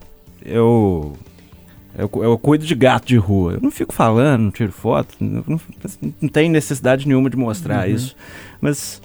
[0.44, 1.14] eu,
[1.98, 2.24] eu.
[2.24, 3.54] Eu cuido de gato de rua.
[3.54, 5.14] Eu não fico falando, não tiro foto.
[5.20, 5.62] Não, não,
[6.22, 8.16] não tem necessidade nenhuma de mostrar isso.
[8.62, 9.02] Mas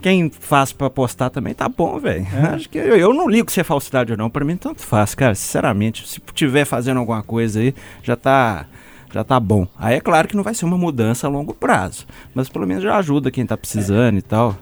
[0.00, 2.26] quem faz pra postar também tá bom, velho.
[2.54, 4.30] Acho que eu, eu não ligo se é falsidade ou não.
[4.30, 5.34] Pra mim, tanto faz, cara.
[5.34, 8.66] Sinceramente, se tiver fazendo alguma coisa aí, já tá.
[9.12, 9.66] Já tá bom.
[9.78, 12.06] Aí é claro que não vai ser uma mudança a longo prazo.
[12.34, 14.54] Mas pelo menos já ajuda quem tá precisando e tal.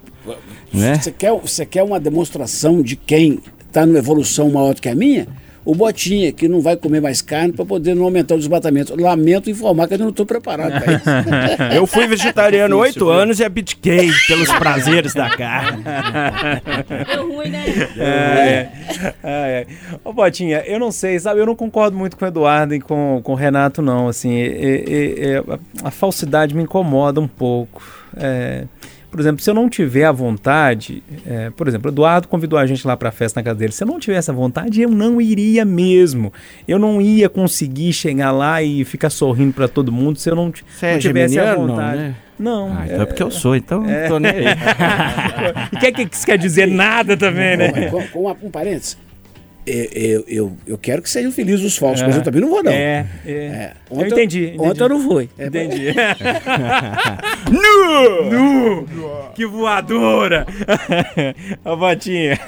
[0.73, 0.95] Né?
[0.95, 4.95] Você quer, você quer uma demonstração de quem está numa evolução maior do que a
[4.95, 5.27] minha?
[5.67, 8.95] O Botinha, que não vai comer mais carne para poder não aumentar o desmatamento.
[8.99, 11.05] Lamento informar que eu não estou preparado para isso.
[11.75, 15.83] Eu fui vegetariano oito anos e abdiquei pelos prazeres da carne.
[17.13, 17.65] Deu ruim, né?
[17.99, 18.69] É.
[19.03, 19.67] é, é.
[20.05, 21.41] Ô, Botinha, eu não sei, sabe?
[21.41, 24.07] Eu não concordo muito com o Eduardo e com, com o Renato, não.
[24.07, 27.83] Assim, é- é- é- a, a falsidade me incomoda um pouco.
[28.17, 28.65] É,
[29.11, 32.67] por exemplo, se eu não tiver a vontade, é, por exemplo, o Eduardo convidou a
[32.67, 33.73] gente lá para a festa na casa dele.
[33.73, 36.33] Se eu não tivesse a vontade, eu não iria mesmo.
[36.67, 40.53] Eu não ia conseguir chegar lá e ficar sorrindo para todo mundo se eu não,
[40.53, 41.99] Você é não tivesse a geminiano, não, vontade.
[41.99, 42.15] né?
[42.39, 42.77] Não.
[42.77, 44.45] Ah, então é porque eu sou, então não tô nem aí.
[45.73, 47.89] E que, que isso quer dizer nada também, né?
[47.91, 48.99] Com, com um parênteses.
[49.67, 52.71] Eu, eu, eu, quero que sejam felizes os falsos, mas eu também não vou, não.
[52.71, 53.33] É, é.
[53.33, 53.73] É.
[53.91, 54.61] Eu entendi, entendi.
[54.61, 55.29] Ontem eu não fui.
[55.37, 55.87] É, Entendi.
[57.51, 58.31] nu!
[58.31, 58.87] Nu!
[59.35, 60.47] Que voadora!
[61.65, 62.39] Ô, Botinha,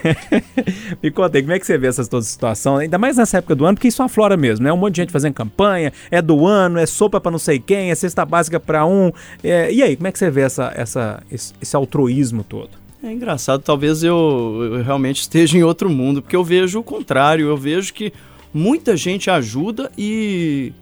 [1.03, 2.77] me conta aí, como é que você vê essa toda situação?
[2.77, 4.73] Ainda mais nessa época do ano, porque isso aflora mesmo, né?
[4.73, 7.91] Um monte de gente fazendo campanha, é do ano, é sopa pra não sei quem,
[7.91, 9.11] é cesta básica pra um.
[9.43, 12.78] É, e aí, como é que você vê essa, essa, esse, esse altruísmo todo?
[13.03, 17.47] É engraçado, talvez eu, eu realmente esteja em outro mundo, porque eu vejo o contrário,
[17.47, 18.13] eu vejo que
[18.53, 20.73] muita gente ajuda e,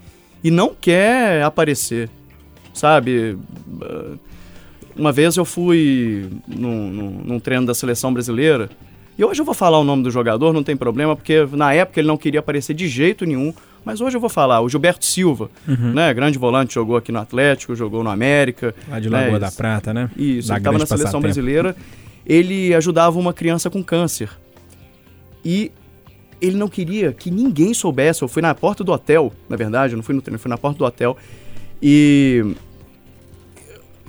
[0.42, 2.08] e não quer aparecer,
[2.72, 3.36] sabe?
[3.82, 4.14] Ah,
[4.96, 8.70] Uma vez eu fui num, num, num treino da seleção brasileira,
[9.18, 12.00] e hoje eu vou falar o nome do jogador, não tem problema, porque na época
[12.00, 13.52] ele não queria aparecer de jeito nenhum,
[13.84, 17.74] mas hoje eu vou falar, o Gilberto Silva, né, grande volante, jogou aqui no Atlético,
[17.76, 18.74] jogou no América.
[18.88, 19.56] Lá de né, Lagoa da isso.
[19.56, 20.10] Prata, né?
[20.16, 21.20] Isso, Da ele estava na seleção passatempo.
[21.22, 21.76] brasileira.
[22.26, 24.30] Ele ajudava uma criança com câncer.
[25.44, 25.70] E
[26.40, 28.22] ele não queria que ninguém soubesse.
[28.22, 30.58] Eu fui na porta do hotel, na verdade, eu não fui no treino, fui na
[30.58, 31.16] porta do hotel.
[31.80, 32.54] E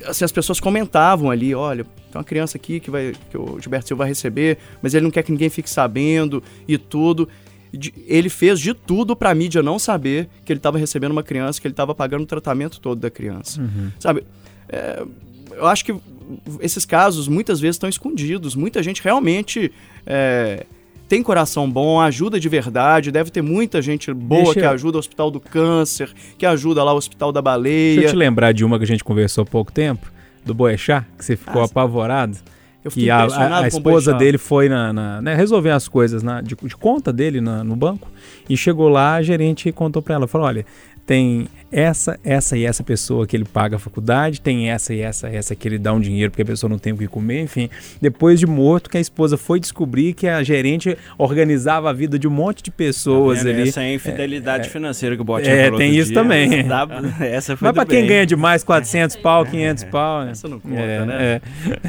[0.05, 3.87] assim, as pessoas comentavam ali, olha, tem uma criança aqui que, vai, que o Gilberto
[3.87, 7.27] Silva vai receber, mas ele não quer que ninguém fique sabendo e tudo.
[8.07, 11.67] Ele fez de tudo pra mídia não saber que ele estava recebendo uma criança, que
[11.67, 13.61] ele estava pagando o tratamento todo da criança.
[13.99, 14.23] Sabe?
[14.69, 15.03] É,
[15.51, 15.93] eu acho que
[16.59, 18.55] esses casos muitas vezes estão escondidos.
[18.55, 19.71] Muita gente realmente
[20.05, 20.65] é,
[21.07, 23.11] tem coração bom, ajuda de verdade.
[23.11, 26.83] Deve ter muita gente boa Deixa que eu- ajuda o Hospital do Câncer, que ajuda
[26.83, 27.95] lá o Hospital da Baleia.
[27.95, 30.11] Deixa eu te lembrar de uma que a gente conversou há pouco tempo,
[30.45, 32.37] do Boechat, que você ficou Ah, apavorado.
[32.83, 36.23] Eu fiquei Que a, a- a esposa dele foi na, na- né, resolver as coisas
[36.23, 38.07] na- de, de conta dele na- no banco
[38.49, 40.65] e chegou lá, a gerente contou pra ela, falou, olha,
[41.07, 45.27] tem essa, essa e essa pessoa que ele paga a faculdade, tem essa e essa,
[45.29, 47.69] essa que ele dá um dinheiro porque a pessoa não tem o que comer, enfim.
[48.01, 52.27] Depois de morto, que a esposa foi descobrir que a gerente organizava a vida de
[52.27, 53.69] um monte de pessoas Tá ali.
[53.69, 56.21] Essa é a infidelidade financeira que o Botinha É, falou tem outro isso dia.
[56.21, 56.67] também.
[56.67, 56.87] Dá-
[57.25, 60.31] essa foi Mas pra do quem ganha demais, 400 pau, 500 pau, né?
[60.31, 61.41] Essa não conta, É, né?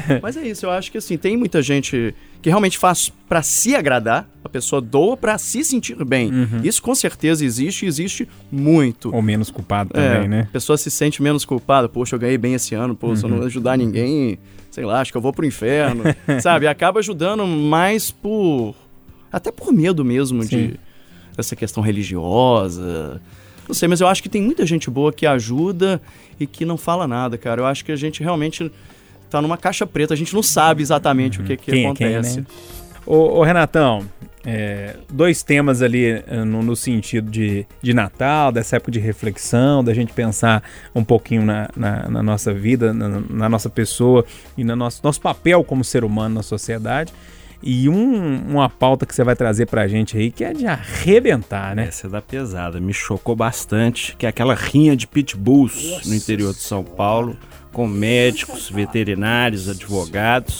[0.09, 0.19] é.
[0.21, 3.75] Mas é isso, eu acho que assim, tem muita gente que realmente faz pra se
[3.75, 6.31] agradar, a pessoa doa pra se sentir bem.
[6.31, 6.61] Uhum.
[6.63, 9.13] Isso com certeza existe e existe muito.
[9.13, 10.41] Ou menos culpado É, também, né?
[10.49, 11.89] A pessoa se sente menos culpada.
[11.89, 13.37] Poxa, eu ganhei bem esse ano, pô, se eu Uhum.
[13.39, 14.39] não ajudar ninguém,
[14.71, 16.03] sei lá, acho que eu vou pro inferno.
[16.41, 16.65] sabe?
[16.67, 18.73] Acaba ajudando mais por.
[19.31, 20.49] Até por medo mesmo Sim.
[20.49, 20.79] de
[21.35, 23.21] dessa questão religiosa.
[23.67, 26.01] Não sei, mas eu acho que tem muita gente boa que ajuda
[26.39, 27.61] e que não fala nada, cara.
[27.61, 28.71] Eu acho que a gente realmente
[29.29, 32.07] tá numa caixa preta, a gente não sabe exatamente o que, que Quem é quem,
[32.15, 32.39] acontece.
[32.41, 32.45] né?
[33.05, 34.05] Ô, ô, Renatão,
[34.45, 39.83] é, dois temas ali eh, no, no sentido de, de Natal, dessa época de reflexão,
[39.83, 40.63] da gente pensar
[40.93, 44.23] um pouquinho na, na- na nossa vida, na, na nossa pessoa
[44.57, 47.11] e no nosso, nosso papel como ser humano na sociedade.
[47.63, 51.75] E um- uma pauta que você vai trazer pra gente aí que é de arrebentar,
[51.75, 51.87] né?
[51.87, 56.53] Essa é da pesada, me chocou bastante, que é aquela rinha de pitbulls no interior
[56.53, 57.35] de São Paulo,
[57.71, 60.57] com médicos, veterinários, advogados.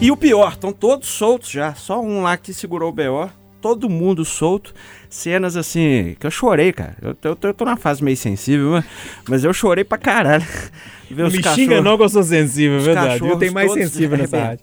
[0.00, 3.30] E o pior, estão todos soltos já, só um lá que segurou o BO,
[3.62, 4.74] todo mundo solto.
[5.08, 6.94] Cenas assim, que eu chorei, cara.
[7.00, 8.84] Eu, eu eu tô numa fase meio sensível, mas-
[9.28, 10.44] mas eu chorei pra caralho.
[11.10, 13.24] Ver os me cachorros- xinga não que eu sou sensível, é verdade.
[13.26, 14.58] Eu tenho mais sensível nessa área.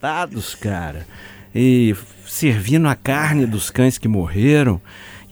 [0.59, 1.07] cara.
[1.55, 1.95] E
[2.27, 4.79] servindo a carne dos cães que morreram.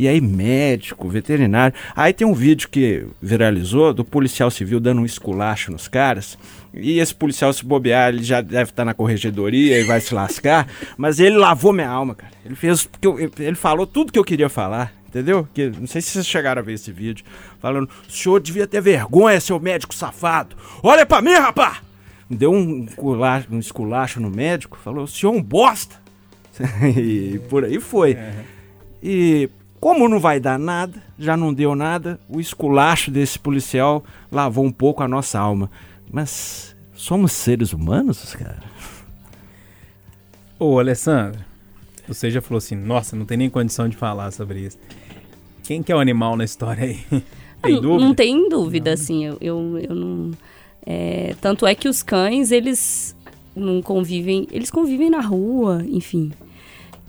[0.02, 1.76] E aí, médico, veterinário.
[1.96, 6.40] Aí tem um vídeo que viralizou do policial civil dando um esculacho nos caras.
[6.74, 10.68] E esse policial, se bobear, ele já deve estar na corregedoria e vai se lascar.
[10.98, 12.34] Mas ele lavou minha alma, cara.
[12.44, 12.90] Ele fez.
[13.40, 14.92] Ele falou tudo que eu queria falar.
[15.08, 15.48] Entendeu?
[15.54, 17.24] Que, não sei se vocês chegaram a ver esse vídeo.
[17.60, 20.56] Falando, o senhor devia ter vergonha, seu médico safado.
[20.82, 21.78] Olha pra mim, rapá!
[22.28, 25.96] Deu um, cula- um esculacho no médico, falou, o senhor é um bosta.
[26.98, 28.18] e por aí foi.
[29.04, 29.48] E
[29.82, 34.72] como não vai dar nada, já não deu nada, o esculacho desse policial lavou um
[34.72, 35.72] pouco a nossa alma.
[36.10, 38.62] Mas somos seres humanos, cara?
[40.60, 41.42] Ô, Alessandro,
[42.08, 44.78] você já falou assim, nossa, não tem nem condição de falar sobre isso.
[45.64, 47.00] Quem que é o animal na história aí?
[47.62, 48.06] Tem não, dúvida?
[48.06, 49.26] não tem dúvida, assim.
[49.26, 50.32] Eu, eu, eu não.
[50.86, 53.16] é, tanto é que os cães, eles
[53.56, 54.48] não convivem.
[54.52, 56.32] Eles convivem na rua, enfim.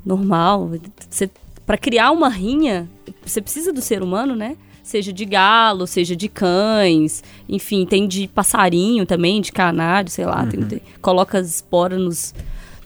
[0.05, 0.71] Normal.
[1.09, 1.31] Você,
[1.73, 2.87] pra criar uma rinha,
[3.25, 4.59] você precisa do ser humano, né?
[4.83, 10.45] seja de galo, seja de cães, enfim, tem de passarinho também, de canário, sei lá,
[10.45, 12.35] tem- tem- coloca as esporas nos,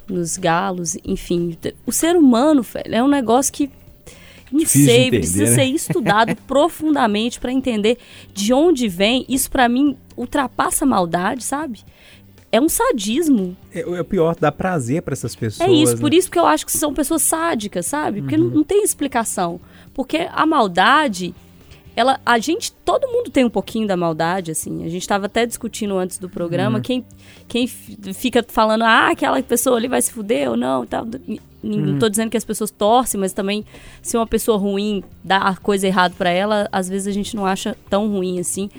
[0.09, 1.57] nos galos, enfim.
[1.85, 3.68] O ser humano, velho, é um negócio que
[4.53, 5.51] não Difícil sei, entender, precisa né?
[5.51, 7.99] ser estudado profundamente para entender
[8.33, 9.25] de onde vem.
[9.29, 11.81] Isso pra mim ultrapassa a maldade, sabe?
[12.56, 13.56] É um sadismo.
[13.74, 15.68] É, é o pior, dá prazer pra essas pessoas.
[15.68, 16.00] É isso, né?
[16.00, 18.20] por isso que eu acho que são pessoas sádicas, sabe?
[18.22, 19.60] Porque não, não tem explicação.
[19.92, 21.34] Porque a maldade,
[21.94, 24.84] ela, a gente, todo mundo tem um pouquinho da maldade, assim.
[24.84, 27.04] A gente estava até discutindo antes do programa quem,
[27.48, 31.06] quem f- fica falando, ah, aquela pessoa ali vai se fuder ou não, tal.
[31.62, 33.64] Não tô dizendo que as pessoas torcem, mas também
[34.00, 37.44] se uma pessoa ruim dá a coisa errada para ela, às vezes a gente não
[37.44, 38.70] acha tão ruim assim.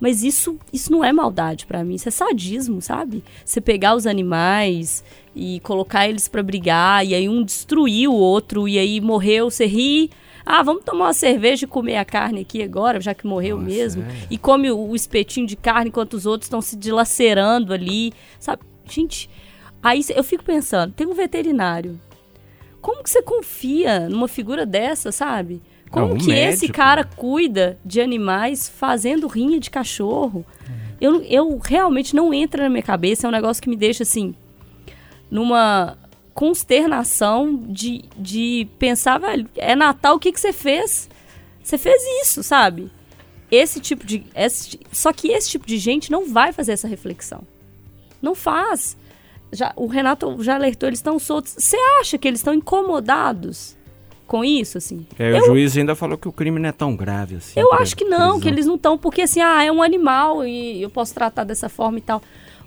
[0.00, 3.22] Mas isso, isso não é maldade pra mim, isso é sadismo, sabe?
[3.44, 5.04] Você pegar os animais
[5.36, 9.66] e colocar eles pra brigar, e aí um destruir o outro, e aí morreu, você
[9.66, 10.10] ri.
[10.44, 14.02] Ah, vamos tomar uma cerveja e comer a carne aqui agora, já que morreu mesmo.
[14.30, 18.62] E come o, o espetinho de carne enquanto os outros estão se dilacerando ali, sabe?
[18.86, 19.28] Gente,
[19.82, 22.00] aí eu fico pensando, tem um veterinário.
[22.80, 25.60] Como que você confia numa figura dessa, sabe?
[25.90, 27.08] Como que esse médico, cara né?
[27.16, 30.44] cuida de animais fazendo rinha de cachorro?
[31.00, 34.34] Eu, eu realmente não entra na minha cabeça, é um negócio que me deixa assim,
[35.30, 35.96] numa
[36.34, 41.08] consternação de, de pensar, velho, é Natal, o que, que você fez?
[41.62, 42.90] Você fez isso, sabe?
[43.50, 44.24] Esse tipo de.
[44.34, 47.42] esse- só que esse tipo de gente não vai fazer essa reflexão.
[48.22, 48.96] Não faz.
[49.52, 51.54] Já, o Renato já alertou, eles estão soltos.
[51.58, 53.76] Você acha que eles estão incomodados
[54.30, 55.04] com isso, assim?
[55.18, 57.58] É, o juiz ainda falou que o crime não é tão grave assim.
[57.58, 58.52] Eu acho que não, que prisão.
[58.52, 61.98] eles não estão, porque assim, ah, é um animal e eu posso tratar dessa forma
[61.98, 62.22] e tal.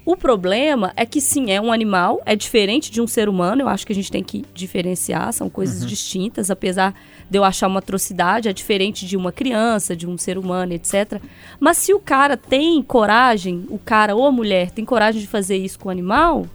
[0.06, 3.70] O problema é que sim, é um animal, é diferente de um ser humano, eu
[3.70, 6.94] acho que a gente tem que diferenciar, são coisas distintas, apesar
[7.30, 11.22] de eu achar uma atrocidade, é diferente de uma criança, de um ser humano, etc.
[11.62, 15.56] Mas se o cara tem coragem, o cara ou a mulher tem coragem de fazer
[15.56, 16.46] isso com o animal,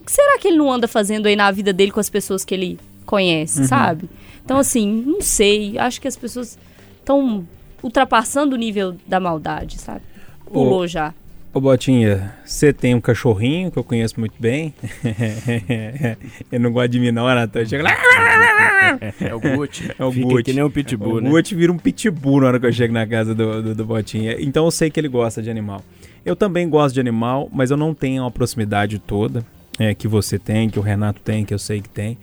[0.00, 2.44] o que será que ele não anda fazendo aí na vida dele com as pessoas
[2.44, 2.78] que ele
[3.08, 4.08] conhece, sabe?
[4.44, 5.78] Então, assim, não sei.
[5.78, 6.58] Acho que as pessoas
[6.98, 7.46] estão
[7.82, 10.02] ultrapassando o nível da maldade, sabe?
[10.44, 11.14] Pulou já.
[11.54, 14.74] Ô Botinha, você tem um cachorrinho que eu conheço muito bem.
[16.52, 17.64] eu não gosto de mim não, Natan.
[17.64, 17.90] Chega lá,
[19.18, 19.90] É o Gucci.
[19.98, 20.42] é o Fica Gucci.
[20.44, 21.30] que nem um pitbull, o né?
[21.30, 24.36] Gucci vira um pitbull na hora que eu chego na casa do, do, do Botinha.
[24.38, 25.82] Então eu sei que ele gosta de animal.
[26.24, 29.44] Eu também gosto de animal, mas eu não tenho a proximidade toda
[29.78, 32.18] é, que você tem, que o Renato tem, que eu sei que tem.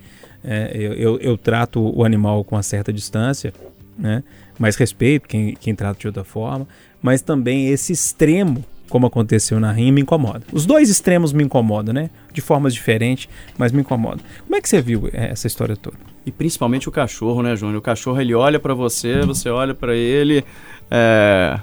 [0.46, 3.54] É, eu, eu, eu trato o animal com uma certa distância,
[3.98, 4.24] né?
[4.60, 6.68] Mas respeito quem, quem trata de outra forma.
[7.02, 10.42] Mas também esse extremo, como aconteceu na rinha, me incomoda.
[10.52, 12.10] Os dois extremos me incomodam, né?
[12.32, 13.28] De formas diferentes,
[13.58, 14.24] mas me incomodam.
[14.44, 15.98] Como é que você viu é, essa história toda?
[16.26, 17.78] E principalmente o cachorro, né, Júnior?
[17.78, 20.44] O cachorro, ele olha pra você, você olha pra ele,
[20.90, 21.60] é,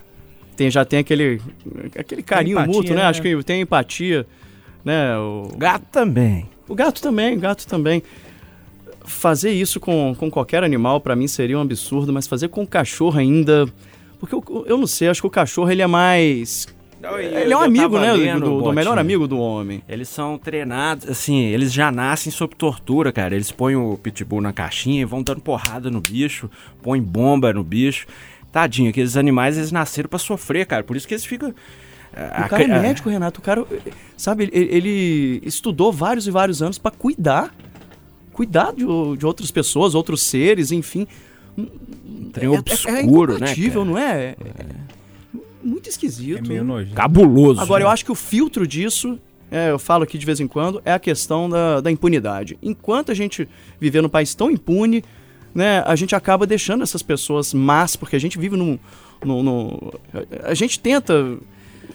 [0.57, 1.40] tem, já tem aquele,
[1.99, 3.03] aquele carinho empatia, mútuo, né?
[3.03, 3.09] né?
[3.09, 4.27] Acho que tem empatia,
[4.85, 5.16] né?
[5.18, 6.49] O, Gato também.
[6.68, 8.03] o gato também, o gato também.
[9.05, 12.67] Fazer isso com, com qualquer animal, pra mim, seria um absurdo, mas fazer com o
[12.67, 13.67] cachorro ainda...
[14.21, 16.69] Porque eu, eu não sei, acho que o cachorro, ele é mais...
[17.19, 18.15] Ele é um amigo, né?
[18.38, 19.83] Do, do- melhor amigo do homem.
[19.88, 23.35] Eles são treinados, assim, eles já nascem sob tortura, cara.
[23.35, 26.49] Eles põem o pitbull na caixinha e vão dando porrada no bicho,
[26.81, 28.07] põem bomba no bicho.
[28.53, 30.85] Tadinho, aqueles animais, eles nasceram pra sofrer, cara.
[30.85, 31.53] Por isso que eles ficam...
[32.12, 33.41] O cara é médico, Renato.
[33.41, 33.65] O cara,
[34.17, 37.53] sabe, ele, ele estudou vários e vários anos pra cuidar.
[38.33, 38.85] Cuidar de,
[39.16, 41.07] de outras pessoas, outros seres, enfim.
[42.33, 43.90] Trem é, obscuro, é, é né, incompatível, cara?
[43.92, 44.37] não é?
[44.40, 44.64] É
[45.62, 46.38] Muito esquisito.
[46.38, 46.95] É meio nojento.
[46.95, 47.61] Cabuloso.
[47.61, 47.88] Agora, né?
[47.88, 49.18] eu acho que o filtro disso,
[49.51, 52.59] é, eu falo aqui de vez em quando, é a questão da, da impunidade.
[52.62, 53.47] Enquanto a gente
[53.79, 55.05] viver num país tão impune,
[55.55, 58.79] né, a gente acaba deixando essas pessoas más, porque a gente vive num.
[59.25, 59.90] num- num-
[60.42, 61.37] a gente tenta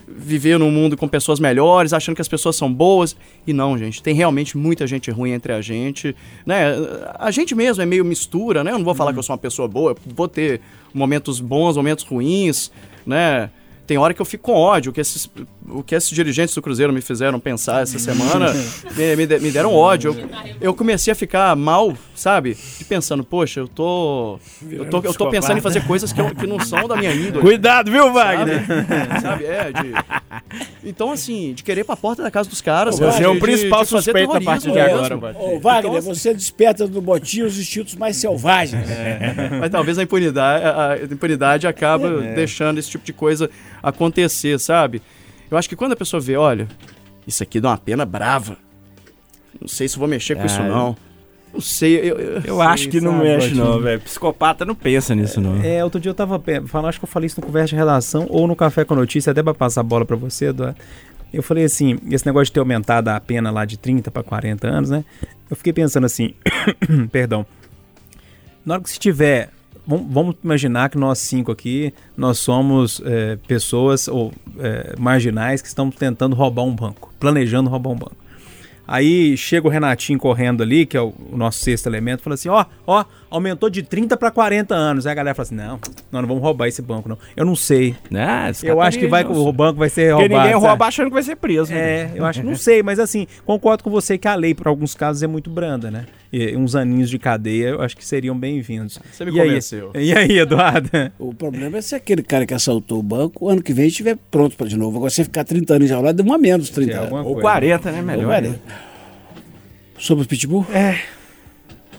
[0.07, 3.15] viver num mundo com pessoas melhores, achando que as pessoas são boas.
[3.45, 6.15] E não, gente, tem realmente muita gente ruim entre a gente.
[6.45, 6.73] Né?
[7.19, 8.71] A gente mesmo é meio mistura, né?
[8.71, 10.61] Eu não vou falar que eu sou uma pessoa boa, vou ter
[10.93, 12.71] momentos bons, momentos ruins,
[13.05, 13.49] né?
[13.85, 15.29] Tem hora que eu fico com ódio, que esses,
[15.69, 18.53] o que esses dirigentes do Cruzeiro me fizeram pensar essa semana,
[18.95, 20.15] me, me de- me deram ódio.
[20.17, 20.29] Eu,
[20.61, 22.57] eu comecei a ficar mal, sabe?
[22.79, 24.39] E pensando, poxa, eu tô.
[24.69, 27.13] Eu tô, eu tô pensando em fazer coisas que, eu- que não são da minha
[27.13, 27.41] índole.
[27.41, 28.65] Cuidado, viu, Wagner?
[28.65, 29.21] Sabe?
[29.21, 29.45] Sabe?
[29.45, 29.93] É, de...
[30.83, 32.95] Então, assim, de querer ir pra porta da casa dos caras.
[32.97, 33.23] Você sabe?
[33.25, 35.17] é o De- principal de fazer suspeito a partir de agora.
[35.17, 35.41] Wagner.
[35.41, 38.85] Ô, Wagner, você desperta no botinho os instintos mais selvagens.
[39.59, 43.49] Mas talvez a impunidade, a, a impunidade acaba deixando esse tipo de coisa
[43.83, 45.01] acontecer, sabe?
[45.49, 46.67] Eu acho que quando a pessoa vê, olha,
[47.25, 48.57] isso aqui dá uma pena brava.
[49.59, 50.97] Não sei se vou mexer com isso, Ah, não.
[51.53, 53.65] Não sei, eu, eu- Eu acho que não sabe, mexe, Botinho?
[53.65, 54.01] não, velho.
[54.01, 55.61] Psicopata não pensa nisso, não.
[55.63, 58.27] É, outro dia eu tava falando, acho que eu falei isso no Conversa de Redação
[58.29, 60.77] ou no Café com Notícia, até pra passar a bola pra você, Eduardo.
[61.33, 64.67] Eu falei assim, esse negócio de ter aumentado a pena lá de 30 pra 40
[64.67, 65.03] anos, né?
[65.49, 66.33] Eu fiquei pensando assim,
[67.11, 67.45] perdão.
[68.65, 69.49] Na hora que se tiver,
[69.87, 75.95] vamos, imaginar que nós cinco aqui, nós somos é, pessoas ou é, marginais que estamos
[75.95, 78.17] tentando roubar um banco, planejando roubar um banco.
[78.85, 82.49] Aí chega o Renatinho correndo ali, que é o, o nosso sexto elemento, fala assim:
[82.49, 85.05] ó, ó, aumentou de 30 para 40 anos.
[85.05, 85.79] Aí a galera fala assim: não,
[86.11, 87.17] nós não vamos roubar esse banco, não.
[87.35, 87.95] Eu não sei.
[88.13, 90.41] Ah, esse Eu acho que vai, o banco vai ser Porque roubado.
[90.43, 90.67] ninguém sabe?
[90.67, 91.71] rouba achando que vai ser preso.
[91.71, 91.79] né?
[91.79, 94.93] É, eu acho, não sei, mas assim, concordo com você que a lei, para alguns
[94.95, 96.05] casos, é muito branda, né?
[96.31, 98.99] E uns aninhos de cadeia, eu acho que seriam bem-vindos.
[99.11, 99.91] Você me E aí- convenceu.
[99.95, 100.89] E aí, Eduardo?
[101.17, 104.17] O problema é se aquele cara que assaltou o banco, o ano que vem estiver
[104.29, 104.97] pronto para de novo.
[104.97, 107.11] Agora, você ficar 30 anos enjaulado, deu uma menos 30 É, anos.
[107.13, 107.41] Ou coisa.
[107.41, 108.01] 40, né?
[108.01, 108.29] Melhor.
[108.33, 108.59] Olha,
[109.97, 110.65] Sobre os pitbull?
[110.71, 110.99] É.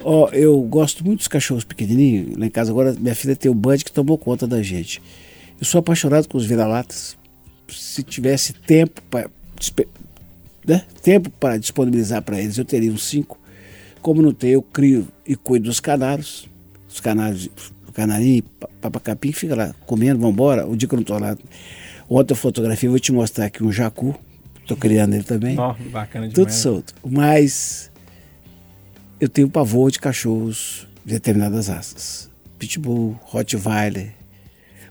[0.05, 2.37] Ó, eu gosto muito dos cachorros pequenininhos.
[2.37, 5.03] Lá em casa agora, minha filha tem o Bud que tomou conta da gente.
[5.61, 7.17] Eu sou apaixonado com os vira-latas.
[7.69, 9.29] Se tivesse tempo para
[10.67, 10.85] né?
[11.03, 13.39] tempo para disponibilizar para eles, eu teria uns cinco.
[14.01, 16.49] Como não tenho, eu crio e cuido dos canários.
[16.89, 17.51] Os canários,
[17.87, 20.67] o canarinho, pa- papacapim, fica lá comendo, vambora.
[20.67, 21.37] O dia que eu não estou lá.
[22.09, 24.15] Ontem eu fotografia, vou te mostrar aqui um jacu.
[24.63, 25.59] Estou criando ele também.
[25.59, 26.55] Ó, bacana Tudo demais.
[26.55, 26.95] solto.
[27.05, 27.88] Mas
[29.21, 32.31] eu tenho pavor de cachorros de determinadas raças.
[32.59, 34.15] Pitbull, Rottweiler.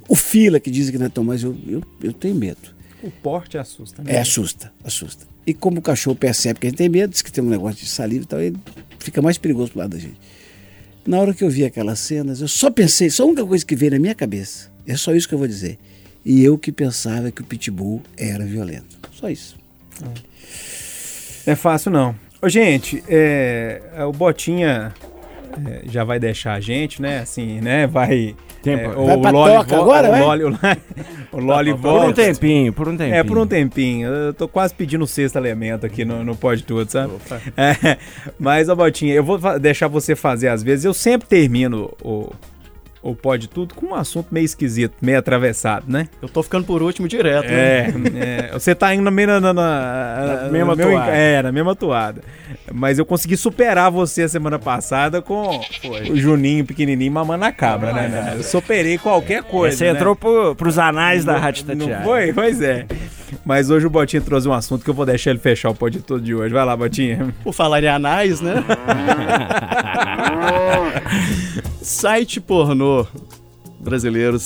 [0.07, 2.75] O fila que dizem que não é tão mais, eu, eu, eu tenho medo.
[3.03, 4.15] O porte assusta, né?
[4.15, 5.25] É, assusta, assusta.
[5.45, 7.79] E como o cachorro percebe que a gente tem medo, diz que tem um negócio
[7.79, 8.57] de saliva e tal, ele
[8.99, 10.17] fica mais perigoso pro lado da gente.
[11.05, 13.75] Na hora que eu vi aquelas cenas, eu só pensei, só a única coisa que
[13.75, 15.77] veio na minha cabeça, é só isso que eu vou dizer.
[16.25, 18.97] E eu que pensava que o pitbull era violento.
[19.13, 19.57] Só isso.
[20.01, 20.11] Não
[21.45, 22.13] é fácil, não.
[22.41, 24.93] Ô, gente, é, o Botinha
[25.65, 27.19] é, já vai deixar a gente, né?
[27.19, 27.87] Assim, né?
[27.87, 28.35] Vai.
[28.61, 28.83] Tempo.
[28.91, 30.19] é, Vai pra toca vo- agora, o?
[30.19, 30.59] Loli, o Loli,
[31.31, 32.13] o Loli Por um volta.
[32.23, 33.15] tempinho, por um tempinho.
[33.15, 34.07] É, por um tempinho.
[34.09, 37.13] Eu tô quase pedindo o sexto elemento aqui no, no Pode Tudo, sabe?
[37.55, 37.97] É,
[38.39, 40.85] mas, ô Botinha, eu vou deixar você fazer às vezes.
[40.85, 42.31] Eu sempre termino o,
[43.09, 46.07] o Pode Tudo com um assunto meio esquisito, meio atravessado, né?
[46.21, 47.47] Eu tô ficando por último direto.
[47.47, 47.57] né?
[47.57, 51.11] É, é, você tá indo na, na, na, na, Na mesma meu- toada.
[51.11, 52.21] É, na mesma toada.
[52.73, 55.61] Mas eu consegui superar você a semana passada com
[56.09, 58.33] o Juninho pequenininho mamando a cabra, né?
[58.35, 59.77] Eu superei qualquer coisa.
[59.77, 59.91] Você né?
[59.91, 62.03] entrou pro, pros anais da Rádio Não Tatiana.
[62.03, 62.33] foi?
[62.33, 62.85] Pois é.
[63.45, 66.01] Mas hoje o Botinha trouxe um assunto que eu vou deixar ele fechar o pódio
[66.01, 66.53] todo de hoje.
[66.53, 67.33] Vai lá, Botinha.
[67.43, 68.63] Por falar em anais, né?
[71.87, 73.07] Site pornô
[73.79, 74.37] brasileiro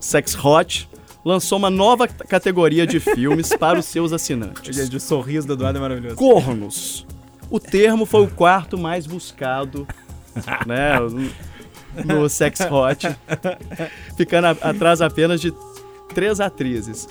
[0.00, 0.88] Sex Hot
[1.24, 4.74] lançou uma nova categoria de filmes para os seus assinantes.
[4.74, 6.16] Gente, o sorriso do Eduardo é maravilhoso.
[6.16, 7.06] Cornos.
[7.50, 9.86] O termo foi o quarto mais buscado,
[10.66, 10.98] né,
[12.04, 13.06] no, no Sex Hot,
[14.16, 15.52] ficando a- atrás apenas de
[16.12, 17.08] três atrizes.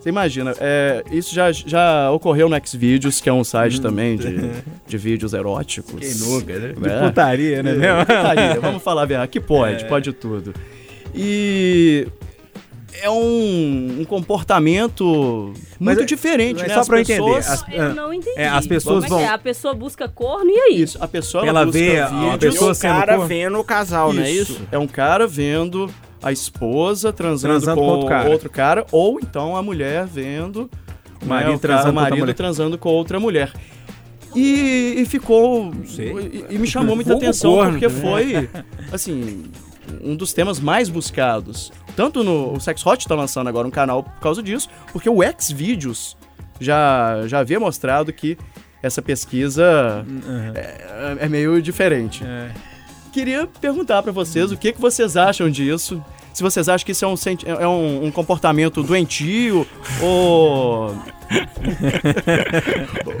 [0.00, 4.50] Você imagina, é, isso já, já ocorreu no Xvideos, que é um site também de,
[4.88, 6.00] de vídeos eróticos.
[6.00, 6.74] Quem nunca, né?
[6.78, 7.06] né?
[7.06, 7.70] Putaria, né?
[7.86, 10.54] É, putaria, vamos falar bem, aqui pode, pode tudo.
[11.14, 12.06] E
[13.02, 16.74] é um, um comportamento Mas muito é- diferente, mas né?
[16.74, 18.38] só As pra eu entender, pessoas- as- Eu não entendi.
[18.40, 19.34] É, as pessoas Como é que vão- é?
[19.34, 20.80] A pessoa busca corno e aí?
[20.82, 23.64] Isso, a pessoa Ela busca vê a- a pessoa o sendo cara cor- vendo o
[23.64, 24.60] casal, não é isso?
[24.72, 25.90] É um cara vendo
[26.22, 28.28] a esposa transando, Transando com, com outro cara.
[28.30, 30.68] outro cara, ou então a mulher vendo
[31.22, 32.34] O marido né, transando cara- com o outra marido mulher.
[32.34, 33.52] transando com outra mulher.
[34.34, 35.72] E, e ficou.
[35.98, 38.00] E, e me chamou muita atenção corno porque também.
[38.02, 38.50] foi,
[38.92, 39.44] assim,
[40.02, 41.72] um dos temas mais buscados.
[41.96, 45.18] Tanto no o Sex Hot tá lançando agora um canal por causa disso, porque o
[45.38, 46.16] Xvideos
[46.60, 48.38] já, já havia mostrado que
[48.82, 50.06] essa pesquisa
[50.54, 52.22] é, é meio diferente.
[52.24, 52.50] É.
[53.12, 56.02] Queria perguntar pra vocês o que, que vocês acham disso.
[56.32, 57.14] Se vocês acham que isso é um,
[57.60, 59.66] é um, um comportamento doentio
[60.00, 60.94] ou.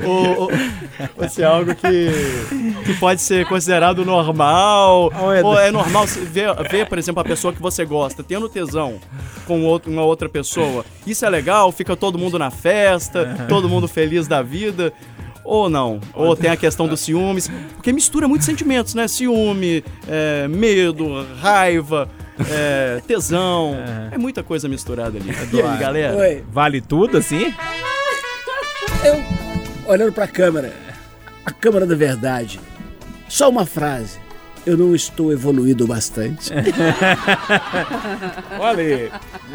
[0.04, 2.10] ou, ou- se é algo que,
[2.84, 5.12] que pode ser considerado normal.
[5.44, 8.98] Ou é normal ver, ver, por exemplo, a pessoa que você gosta tendo tesão
[9.46, 10.84] com outro- uma outra pessoa.
[11.06, 14.92] Isso é legal, fica todo mundo na festa, todo mundo feliz da vida.
[15.44, 19.08] Ou não, ou tem a questão dos ciúmes, porque mistura muitos sentimentos, né?
[19.08, 22.08] Ciúme, é, medo, raiva,
[22.50, 23.76] é, tesão,
[24.12, 25.30] é muita coisa misturada ali.
[25.52, 26.16] E aí, galera?
[26.16, 27.52] Oi, Vale tudo, assim?
[29.04, 29.22] eu
[29.86, 30.72] olhando pra câmera,
[31.44, 32.60] a câmera da verdade,
[33.28, 34.18] só uma frase.
[34.66, 36.50] Eu não estou evoluído bastante.
[38.58, 39.10] Olha aí.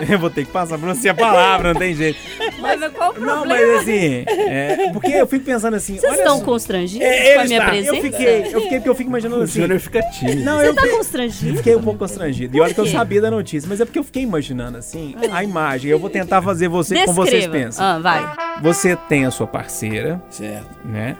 [0.09, 2.19] Eu vou ter que passar pra você a palavra, não tem jeito.
[2.59, 3.35] Mas qual o problema?
[3.37, 6.43] Não, mas assim, é, porque eu fico pensando assim, Vocês olha estão só.
[6.45, 7.69] constrangidos É, com a minha está.
[7.69, 7.95] presença?
[7.95, 9.61] Eu fiquei, eu fiquei porque eu fico imaginando O assim.
[9.61, 10.43] Júnior fica tímido.
[10.43, 11.57] Não, Você eu tá fi- constrangido?
[11.57, 12.57] fiquei um pouco constrangido.
[12.57, 15.43] E olha que eu sabia da notícia, mas é porque eu fiquei imaginando assim a
[15.43, 15.89] imagem.
[15.91, 17.65] Eu vou tentar fazer você como vocês Descreva.
[17.65, 17.85] pensam.
[17.85, 18.33] Ah, vai.
[18.61, 20.67] Você tem a sua parceira, certo.
[20.85, 21.15] né?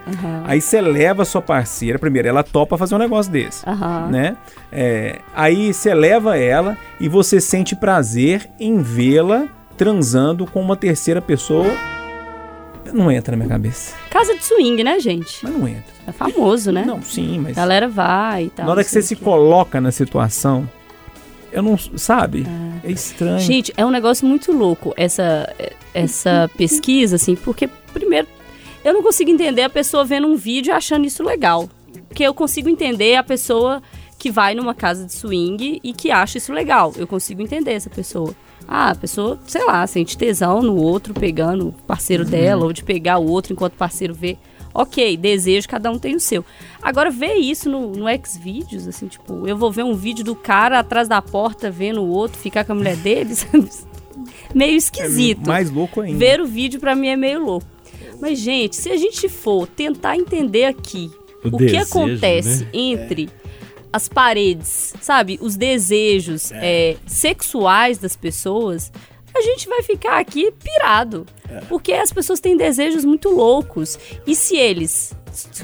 [0.46, 3.64] Aí você leva a sua parceira, primeiro, ela topa fazer um negócio desse,
[4.10, 4.38] Né?
[4.72, 11.22] É, aí você leva ela e você sente prazer em vê-la transando com uma terceira
[11.22, 11.72] pessoa.
[12.94, 13.96] Não entra na minha cabeça.
[14.10, 15.40] Casa de swing, né, gente?
[15.44, 15.94] Mas não entra.
[16.08, 16.86] É famoso, né?
[16.86, 17.58] Não, sim, mas.
[17.58, 18.66] A galera vai e tal.
[18.66, 20.70] na hora que você se coloca na situação,
[21.52, 21.78] eu não.
[21.78, 22.46] Sabe?
[22.84, 23.40] É estranho.
[23.40, 25.54] Gente, é um negócio muito louco essa,
[25.94, 28.28] essa pesquisa, assim, porque, primeiro,
[28.84, 31.68] eu não consigo entender a pessoa vendo um vídeo e achando isso legal.
[32.16, 33.84] Porque eu consigo entender a pessoa
[34.18, 36.94] que vai numa casa de swing e que acha isso legal.
[36.96, 38.34] Eu consigo entender essa pessoa.
[38.66, 42.30] Ah, a pessoa, sei lá, sente tesão no outro pegando o parceiro Uhum.
[42.30, 44.38] dela, ou de pegar o outro enquanto o parceiro vê.
[44.74, 46.46] Ok, desejo, cada um tem o seu.
[46.82, 50.80] Agora, ver isso no, no Xvideos, assim, tipo, eu vou ver um vídeo do cara
[50.80, 53.68] atrás da porta vendo o outro ficar com a mulher dele, sabe?
[54.56, 55.46] Meio esquisito.
[55.46, 56.18] Mais louco ainda.
[56.18, 57.68] Ver o vídeo pra mim é meio louco.
[58.22, 61.12] Mas, gente, se a gente for tentar entender aqui
[61.46, 62.70] O o, que desejo, acontece né?
[62.74, 63.30] entre
[63.92, 65.40] as paredes, sabe?
[65.42, 68.92] Os desejos é, sexuais das pessoas,
[69.34, 71.26] a gente vai ficar aqui pirado.
[71.70, 73.98] Porque as pessoas têm desejos muito loucos.
[74.26, 75.16] E se eles.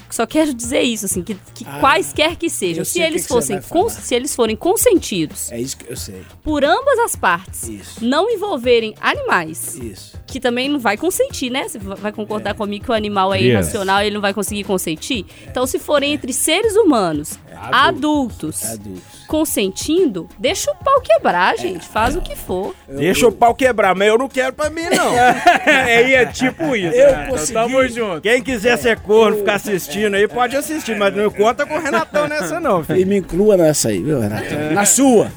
[0.10, 3.60] Só quero dizer isso, assim, que, que Ah, quaisquer que sejam, se eles que fossem
[3.90, 6.22] se eles forem consentidos É isso que eu sei.
[6.44, 8.04] por ambas as partes, Isso.
[8.06, 10.20] não envolverem animais, Isso.
[10.28, 11.68] que também não vai consentir, né?
[11.68, 13.48] Você vai concordar comigo que o animal é Yes.
[13.50, 15.26] irracional e ele não vai conseguir consentir?
[15.50, 19.26] Então, se forem entre seres humanos, adultos, Adultos.
[19.28, 21.88] consentindo, deixa o pau quebrar, gente.
[21.88, 22.76] Faz o que for.
[22.88, 25.14] Deixa o pau quebrar, mas eu não quero pra mim, não.
[25.66, 26.96] é, é tipo isso.
[26.96, 27.28] Eu né?
[27.30, 27.52] consegui.
[27.52, 28.22] Então, tamo junto.
[28.22, 32.28] Quem quiser ser corno, ficar assistindo aí, pode assistir, mas não conta com o Renatão
[32.28, 33.00] nessa, não, filho.
[33.00, 34.54] E me inclua nessa aí, viu, Renato?
[34.74, 35.32] Na sua.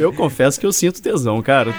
[0.00, 1.74] Eu confesso que eu sinto tesão, cara.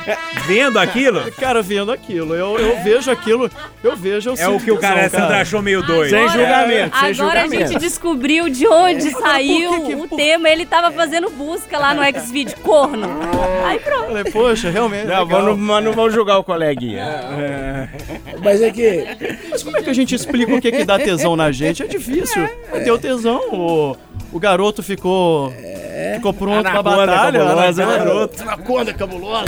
[0.48, 3.50] Vendo aquilo, Cara, vendo aquilo, eu, eu vejo aquilo,
[3.84, 6.10] eu vejo, eu é sinto o que o cara, tesão, Sandra achou meio doido.
[6.10, 7.72] Sem julgamento, sem Agora a julgamento.
[7.72, 10.50] gente descobriu de onde saiu por que que- o tema.
[10.50, 13.08] Ele tava fazendo busca lá no Xvideo, corno.
[13.66, 14.06] Aí pronto.
[14.08, 15.06] Falei, poxa, realmente.
[15.08, 15.56] Não, legal.
[15.58, 17.90] mas não vamos julgar o coleguinha.
[18.44, 19.06] Mas é que
[19.50, 21.84] Mas como é que a gente explica o que, que dá tesão na gente?
[21.84, 22.48] É difícil.
[22.84, 23.96] Deu tesão, o,
[24.32, 25.52] o garoto ficou,
[26.16, 27.40] ficou pronto pra Anaconda batalha.
[27.40, 28.42] cabulosa, anaconda- garoto.
[28.44, 29.46] Anaconda cabulosa.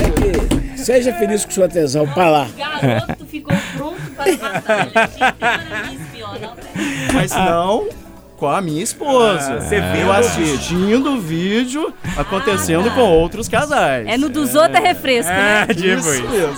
[0.73, 2.47] que seja feliz com sua tesão pra lá.
[2.57, 4.91] Garoto ficou pronto para a batalha.
[5.07, 7.13] Gente, isso pior, não, velho.
[7.13, 7.87] Mas não
[8.37, 9.55] com a minha esposa.
[9.55, 14.07] Ah, você viu eu o assistindo o vídeo acontecendo com outros casais.
[14.07, 15.63] É no dos outros é refresco, né?
[15.63, 16.27] É, tipo Isso isso.
[16.29, 16.57] mesmo.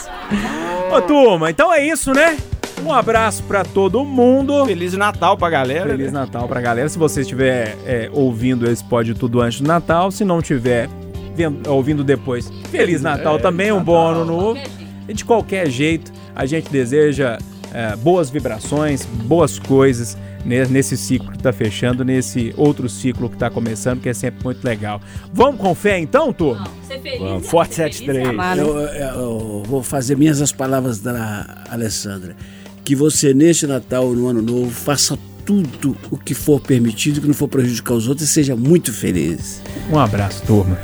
[0.95, 2.37] Ô, turma, então é isso, né?
[2.83, 4.65] Um abraço pra todo mundo.
[4.65, 5.89] Feliz Natal pra galera.
[5.89, 6.87] Feliz Natal pra galera.
[6.87, 10.87] Se você estiver é, ouvindo esse pode tudo antes do Natal, se não estiver
[11.35, 14.59] vendo- ouvindo depois, Feliz Natal também, um bom ano novo.
[15.07, 17.37] E de qualquer jeito, a gente deseja
[17.73, 20.17] é, boas vibrações, boas coisas
[20.47, 24.63] nesse ciclo que tá fechando, nesse outro ciclo que tá começando, que é sempre muito
[24.63, 25.01] legal.
[25.33, 26.65] Vamos com fé então, turma?
[26.87, 27.19] Ser feliz.
[27.19, 28.27] Vamos, é- forte ser feliz 73.
[28.27, 28.61] é né?
[28.63, 28.77] Eu-
[29.19, 32.35] eu vou fazer minhas as palavras da Alessandra.
[32.83, 37.33] Que você, neste Natal, no Ano Novo, faça tudo o que for permitido, que não
[37.33, 39.61] for prejudicar os outros e seja muito feliz.
[39.91, 40.77] Um abraço, turma.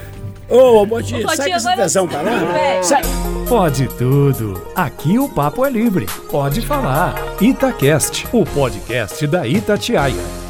[0.54, 2.84] Ô, Botinha, Ô, sai com essa pra lá.
[2.84, 3.01] Sai.
[3.49, 4.62] Pode tudo.
[4.76, 6.06] Aqui o papo é livre.
[6.30, 7.16] Pode falar.
[7.41, 10.43] Itacast, o podcast da Itatiaia.